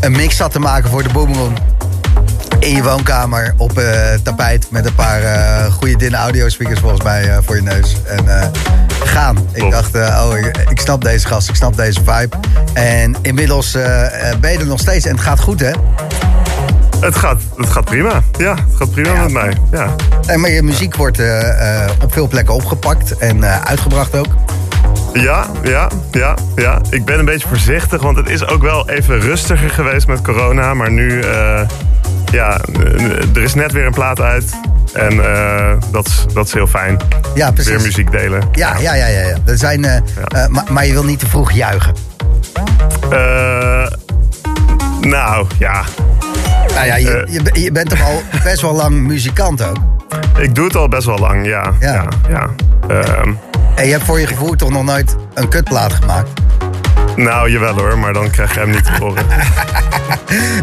een 0.00 0.12
mix 0.12 0.36
zat 0.36 0.52
te 0.52 0.60
maken 0.60 0.90
voor 0.90 1.02
de 1.02 1.12
Boomroom. 1.12 1.54
In 2.58 2.74
je 2.74 2.82
woonkamer 2.82 3.54
op 3.56 3.82
tapijt 4.22 4.70
met 4.70 4.86
een 4.86 4.94
paar 4.94 5.22
eh 5.22 5.72
goede 5.72 5.96
dinnen 5.96 6.20
audiospeakers 6.20 6.80
volgens 6.80 7.02
mij 7.02 7.38
voor 7.42 7.56
je 7.56 7.62
neus. 7.62 7.96
En 8.06 8.52
gaan. 9.14 9.48
Ik 9.52 9.70
dacht, 9.70 9.94
eh, 9.94 10.26
oh, 10.26 10.38
ik, 10.38 10.56
ik 10.68 10.80
snap 10.80 11.04
deze 11.04 11.26
gast, 11.26 11.48
ik 11.48 11.54
snap 11.54 11.76
deze 11.76 12.00
vibe. 12.04 12.36
En 12.72 13.14
inmiddels 13.22 13.74
eh, 13.74 14.30
eh, 14.30 14.38
ben 14.38 14.52
je 14.52 14.58
er 14.58 14.66
nog 14.66 14.80
steeds 14.80 15.06
en 15.06 15.12
het 15.14 15.20
gaat 15.20 15.40
goed 15.40 15.60
hè? 15.60 15.70
Het 17.00 17.16
gaat, 17.16 17.40
het 17.56 17.70
gaat 17.70 17.84
prima. 17.84 18.22
Ja, 18.38 18.54
het 18.54 18.76
gaat 18.76 18.90
prima 18.90 19.12
Ja. 19.12 19.22
met 19.22 19.32
mij. 19.32 19.56
Ja. 19.72 19.94
Nee, 20.26 20.36
maar 20.36 20.50
je 20.50 20.62
muziek 20.62 20.96
wordt 20.96 21.18
op 22.02 22.12
veel 22.12 22.28
plekken 22.28 22.54
opgepakt 22.54 23.16
en 23.18 23.44
uitgebracht 23.64 24.16
ook. 24.16 24.34
Ja, 25.12 25.46
ja, 25.62 25.88
ja, 26.10 26.34
ja. 26.54 26.80
Ik 26.90 27.04
ben 27.04 27.18
een 27.18 27.24
beetje 27.24 27.48
voorzichtig, 27.48 28.02
want 28.02 28.16
het 28.16 28.28
is 28.28 28.46
ook 28.46 28.62
wel 28.62 28.90
even 28.90 29.20
rustiger 29.20 29.70
geweest 29.70 30.06
met 30.06 30.22
corona. 30.22 30.74
Maar 30.74 30.90
nu, 30.90 31.22
ja, 32.32 32.60
er 33.34 33.42
is 33.42 33.54
net 33.54 33.72
weer 33.72 33.86
een 33.86 33.92
plaat 33.94 34.20
uit. 34.20 34.44
En 34.94 35.34
eh, 35.34 35.72
dat, 35.90 36.06
is, 36.06 36.24
dat 36.34 36.46
is 36.46 36.52
heel 36.52 36.66
fijn. 36.66 36.96
Ja, 37.34 37.50
precies. 37.50 37.72
Weer 37.72 37.80
muziek 37.80 38.10
delen. 38.10 38.42
Ja, 38.52 38.76
ja, 38.78 38.94
ja, 38.94 39.06
ja. 39.06 39.20
ja. 39.20 39.36
Er 39.46 39.58
zijn, 39.58 39.84
eh, 39.84 39.96
eh, 39.96 40.48
maar, 40.48 40.64
maar 40.70 40.86
je 40.86 40.92
wil 40.92 41.04
niet 41.04 41.18
te 41.18 41.26
vroeg 41.26 41.52
juichen. 41.52 41.94
Eh, 43.10 43.86
nou, 45.00 45.46
ja. 45.58 45.82
Nou 46.74 46.86
ja, 46.86 46.96
je, 46.96 47.26
je, 47.30 47.60
je 47.60 47.72
bent 47.72 47.88
toch 47.88 48.02
al 48.02 48.22
best 48.44 48.60
wel 48.60 48.74
lang 48.74 48.94
muzikant 49.00 49.62
ook. 49.62 49.76
Ik 50.38 50.54
doe 50.54 50.64
het 50.64 50.76
al 50.76 50.88
best 50.88 51.06
wel 51.06 51.18
lang, 51.18 51.46
ja. 51.46 51.72
Ja. 51.80 51.92
ja, 51.92 52.08
ja. 52.28 52.48
Ehm, 52.88 53.32
En 53.74 53.86
je 53.86 53.92
hebt 53.92 54.04
voor 54.04 54.20
je 54.20 54.26
gevoel 54.26 54.54
toch 54.54 54.70
nog 54.70 54.84
nooit 54.84 55.16
een 55.34 55.48
kutplaat 55.48 55.92
gemaakt. 55.92 56.28
nou, 57.16 57.50
jawel 57.50 57.74
hoor, 57.74 57.98
maar 57.98 58.12
dan 58.12 58.30
krijg 58.30 58.54
je 58.54 58.60
hem 58.60 58.70
niet 58.70 58.84
te 58.84 58.92
horen. 58.98 59.24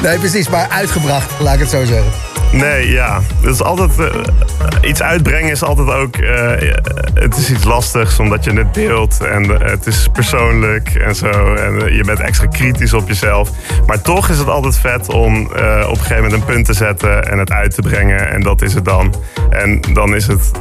Nee, 0.04 0.20
precies, 0.20 0.50
maar 0.50 0.68
uitgebracht, 0.70 1.40
laat 1.40 1.54
ik 1.54 1.60
het 1.60 1.70
zo 1.70 1.86
zeggen. 1.86 2.12
Nee, 2.52 2.92
ja. 2.92 3.20
Het 3.42 3.54
is 3.54 3.62
altijd, 3.62 4.00
eh, 4.00 4.90
iets 4.90 5.02
uitbrengen 5.02 5.52
is 5.52 5.64
altijd 5.64 5.90
ook... 5.90 6.16
eh, 6.16 6.72
het 7.14 7.38
is 7.38 7.50
iets 7.52 7.64
lastigs 7.64 8.20
omdat 8.20 8.44
je 8.44 8.52
het 8.52 8.74
deelt. 8.74 9.22
En 9.22 9.44
eh, 9.60 9.72
het 9.72 9.86
is 9.86 10.08
persoonlijk 10.14 10.90
en 10.90 11.16
zo. 11.16 11.54
En 11.56 11.82
eh, 11.82 11.96
je 11.96 12.04
bent 12.04 12.20
extra 12.20 12.46
kritisch 12.48 12.94
op 12.94 13.08
jezelf. 13.08 13.50
Maar 13.86 14.02
toch 14.02 14.30
is 14.30 14.38
het 14.38 14.48
altijd 14.48 14.78
vet 14.78 15.10
om 15.14 15.36
eh, 15.36 15.84
op 15.86 15.92
een 15.92 15.98
gegeven 15.98 16.24
moment 16.24 16.34
een 16.34 16.46
punt 16.54 16.66
te 16.66 16.74
zetten... 16.74 17.32
en 17.32 17.38
het 17.38 17.52
uit 17.52 17.76
te 17.76 17.82
brengen. 17.82 18.30
En 18.32 18.42
dat 18.42 18.62
is 18.62 18.74
het 18.74 18.86
dan. 18.86 19.16
En 19.50 19.82
dan 19.94 20.16
is 20.16 20.28
het... 20.28 20.52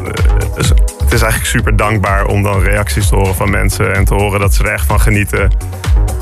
het 1.10 1.18
is 1.18 1.24
eigenlijk 1.24 1.50
super 1.50 1.76
dankbaar 1.76 2.26
om 2.26 2.42
dan 2.42 2.62
reacties 2.62 3.08
te 3.08 3.14
horen 3.14 3.34
van 3.34 3.50
mensen... 3.50 3.94
en 3.94 4.04
te 4.04 4.14
horen 4.14 4.40
dat 4.40 4.54
ze 4.54 4.64
er 4.64 4.72
echt 4.72 4.86
van 4.86 5.00
genieten 5.00 5.50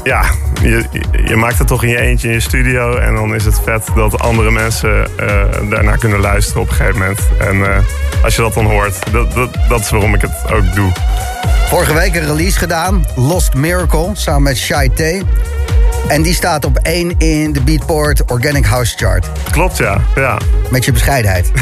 ja, 0.08 0.24
je, 0.62 0.84
je 1.24 1.36
maakt 1.36 1.58
het 1.58 1.66
toch 1.66 1.82
in 1.82 1.88
je 1.88 2.00
eentje 2.00 2.28
in 2.28 2.34
je 2.34 2.40
studio. 2.40 2.96
En 2.96 3.14
dan 3.14 3.34
is 3.34 3.44
het 3.44 3.60
vet 3.64 3.86
dat 3.94 4.20
andere 4.20 4.50
mensen 4.50 5.18
eh, 5.18 5.70
daarnaar 5.70 5.98
kunnen 5.98 6.20
luisteren 6.20 6.62
op 6.62 6.68
een 6.68 6.74
gegeven 6.74 6.98
moment. 6.98 7.20
En 7.38 7.64
eh, 7.64 7.84
als 8.24 8.36
je 8.36 8.42
dat 8.42 8.54
dan 8.54 8.64
hoort, 8.64 9.12
dat, 9.12 9.32
dat, 9.32 9.50
dat 9.68 9.80
is 9.80 9.90
waarom 9.90 10.14
ik 10.14 10.20
het 10.20 10.52
ook 10.52 10.74
doe. 10.74 10.92
Vorige 11.68 11.94
week 11.94 12.14
een 12.14 12.26
release 12.26 12.58
gedaan, 12.58 13.06
Lost 13.16 13.54
Miracle, 13.54 14.10
samen 14.12 14.42
met 14.42 14.56
Shy 14.56 14.88
T. 14.88 15.00
En 16.08 16.22
die 16.22 16.34
staat 16.34 16.64
op 16.64 16.76
1 16.76 17.14
in 17.18 17.52
de 17.52 17.60
Beatport 17.60 18.30
Organic 18.30 18.64
House 18.64 18.96
Chart. 18.96 19.26
Klopt, 19.50 19.76
ja. 19.76 20.00
Ja, 20.14 20.38
Met 20.70 20.84
je 20.84 20.92
bescheidenheid. 20.92 21.50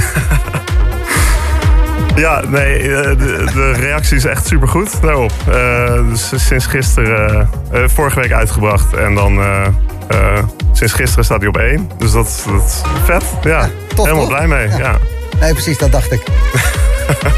ja 2.17 2.43
nee, 2.49 2.79
eh, 2.79 3.19
de, 3.19 3.45
de 3.55 3.73
reactie 3.73 4.17
is 4.17 4.25
echt 4.25 4.47
supergoed 4.47 5.03
daarop. 5.03 5.33
Eh, 5.49 6.09
dus 6.09 6.33
sinds 6.35 6.67
gisteren, 6.67 7.49
eh, 7.73 7.83
vorige 7.87 8.21
week 8.21 8.33
uitgebracht. 8.33 8.95
En 8.95 9.15
dan 9.15 9.41
sinds 10.73 10.93
gisteren 10.93 11.25
staat 11.25 11.39
hij 11.39 11.49
op 11.49 11.57
één. 11.57 11.91
Dus 11.99 12.13
dat, 12.13 12.45
dat 12.47 12.65
is 12.67 12.83
vet. 13.05 13.25
Ja, 13.43 13.69
tof, 13.95 14.05
helemaal 14.05 14.27
toch? 14.27 14.37
blij 14.37 14.47
mee. 14.47 14.69
Ja. 14.69 14.79
ja. 14.79 14.97
Nee, 15.41 15.53
precies, 15.53 15.79
dat 15.79 15.93
dacht 15.93 16.13
ik. 16.13 16.23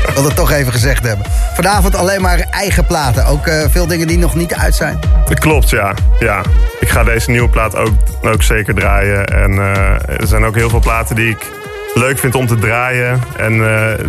Ik 0.09 0.15
wil 0.15 0.25
het 0.25 0.37
toch 0.37 0.51
even 0.51 0.73
gezegd 0.73 1.05
hebben. 1.05 1.27
Vanavond 1.55 1.97
alleen 1.97 2.21
maar 2.21 2.39
eigen 2.39 2.87
platen. 2.87 3.27
Ook 3.27 3.51
veel 3.71 3.87
dingen 3.87 4.07
die 4.07 4.19
nog 4.19 4.35
niet 4.35 4.55
uit 4.55 4.75
zijn. 4.75 4.99
Dat 5.29 5.39
klopt, 5.39 5.71
ja. 5.71 5.95
ja. 6.19 6.43
Ik 6.81 6.89
ga 6.89 7.05
deze 7.05 7.31
nieuwe 7.31 7.49
plaat 7.49 7.77
ook, 7.77 7.93
ook 8.23 8.43
zeker 8.43 8.75
draaien. 8.75 9.27
En 9.27 9.59
er 9.59 10.27
zijn 10.27 10.45
ook 10.45 10.55
heel 10.55 10.71
veel 10.71 10.81
platen 10.81 11.17
die 11.17 11.31
ik 11.31 11.47
leuk 11.95 12.19
vind 12.19 12.35
om 12.35 12.47
te 12.47 12.55
draaien. 12.55 13.21
En 13.37 13.53
eh, 13.53 14.05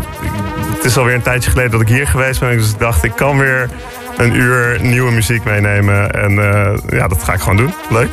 het 0.75 0.85
is 0.85 0.97
alweer 0.97 1.15
een 1.15 1.21
tijdje 1.21 1.49
geleden 1.49 1.71
dat 1.71 1.81
ik 1.81 1.87
hier 1.87 2.07
geweest 2.07 2.39
ben. 2.39 2.57
Dus 2.57 2.71
ik 2.71 2.79
dacht, 2.79 3.03
ik 3.03 3.15
kan 3.15 3.37
weer 3.37 3.69
een 4.17 4.35
uur 4.35 4.81
nieuwe 4.81 5.11
muziek 5.11 5.43
meenemen. 5.43 6.11
En 6.11 6.39
eh, 6.39 6.77
ja, 6.89 7.07
dat 7.07 7.23
ga 7.23 7.33
ik 7.33 7.39
gewoon 7.39 7.57
doen. 7.57 7.73
Leuk. 7.89 8.09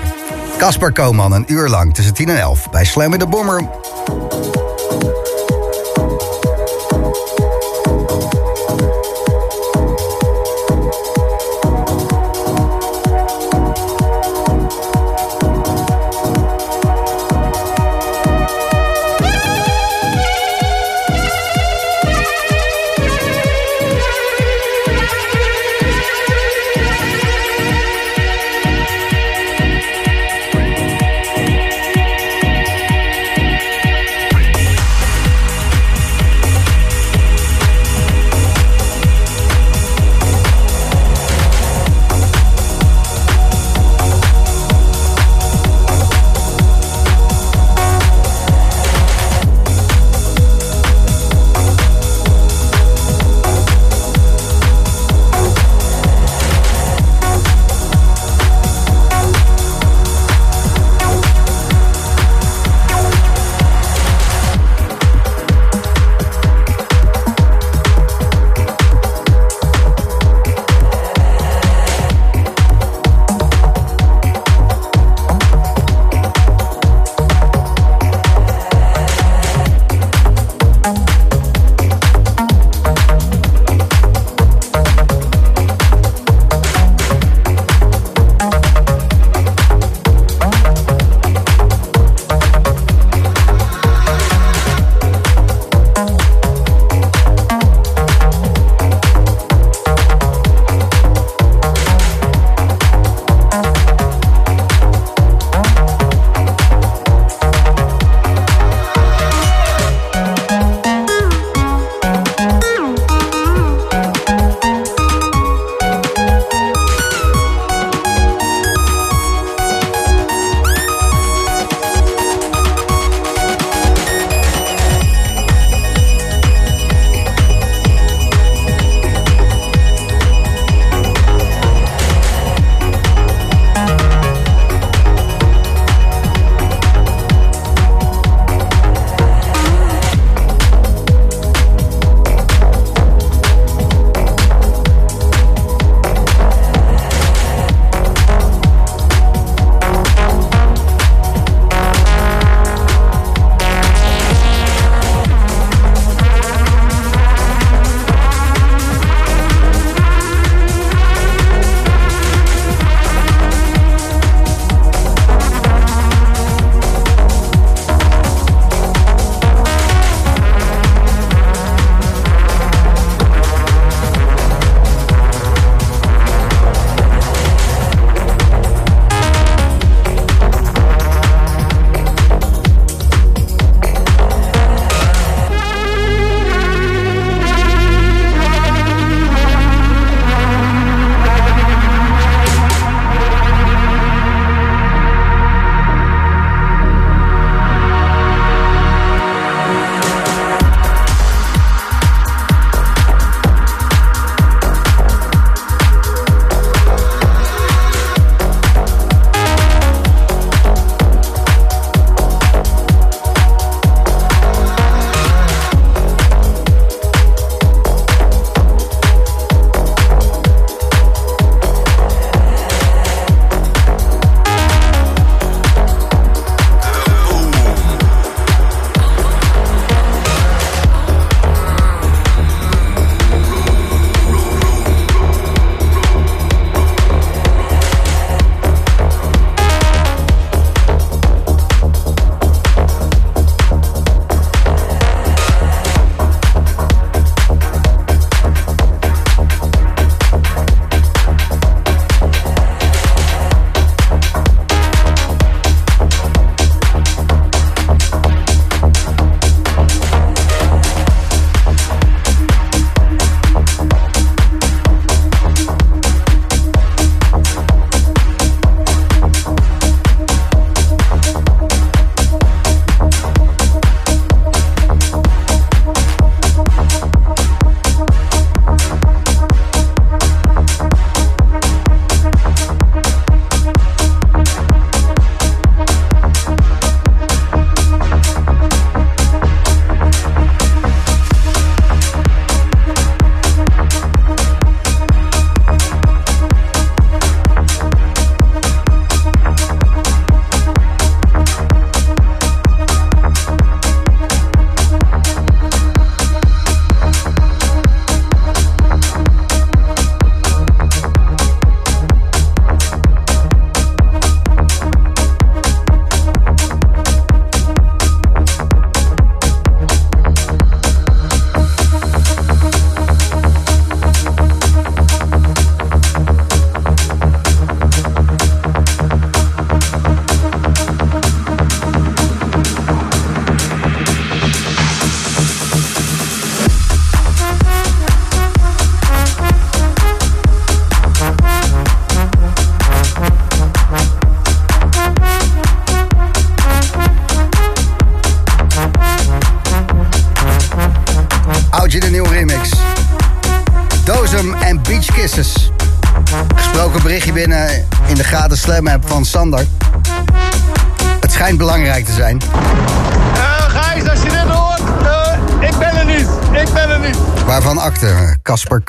Casper 0.58 0.92
Koman, 0.92 1.32
een 1.32 1.44
uur 1.46 1.68
lang 1.68 1.94
tussen 1.94 2.14
10 2.14 2.28
en 2.28 2.38
11 2.38 2.70
bij 2.70 2.84
Slam 2.84 3.12
in 3.12 3.18
de 3.18 3.26
Bomber. 3.26 3.62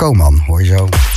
Zo. 0.08 0.47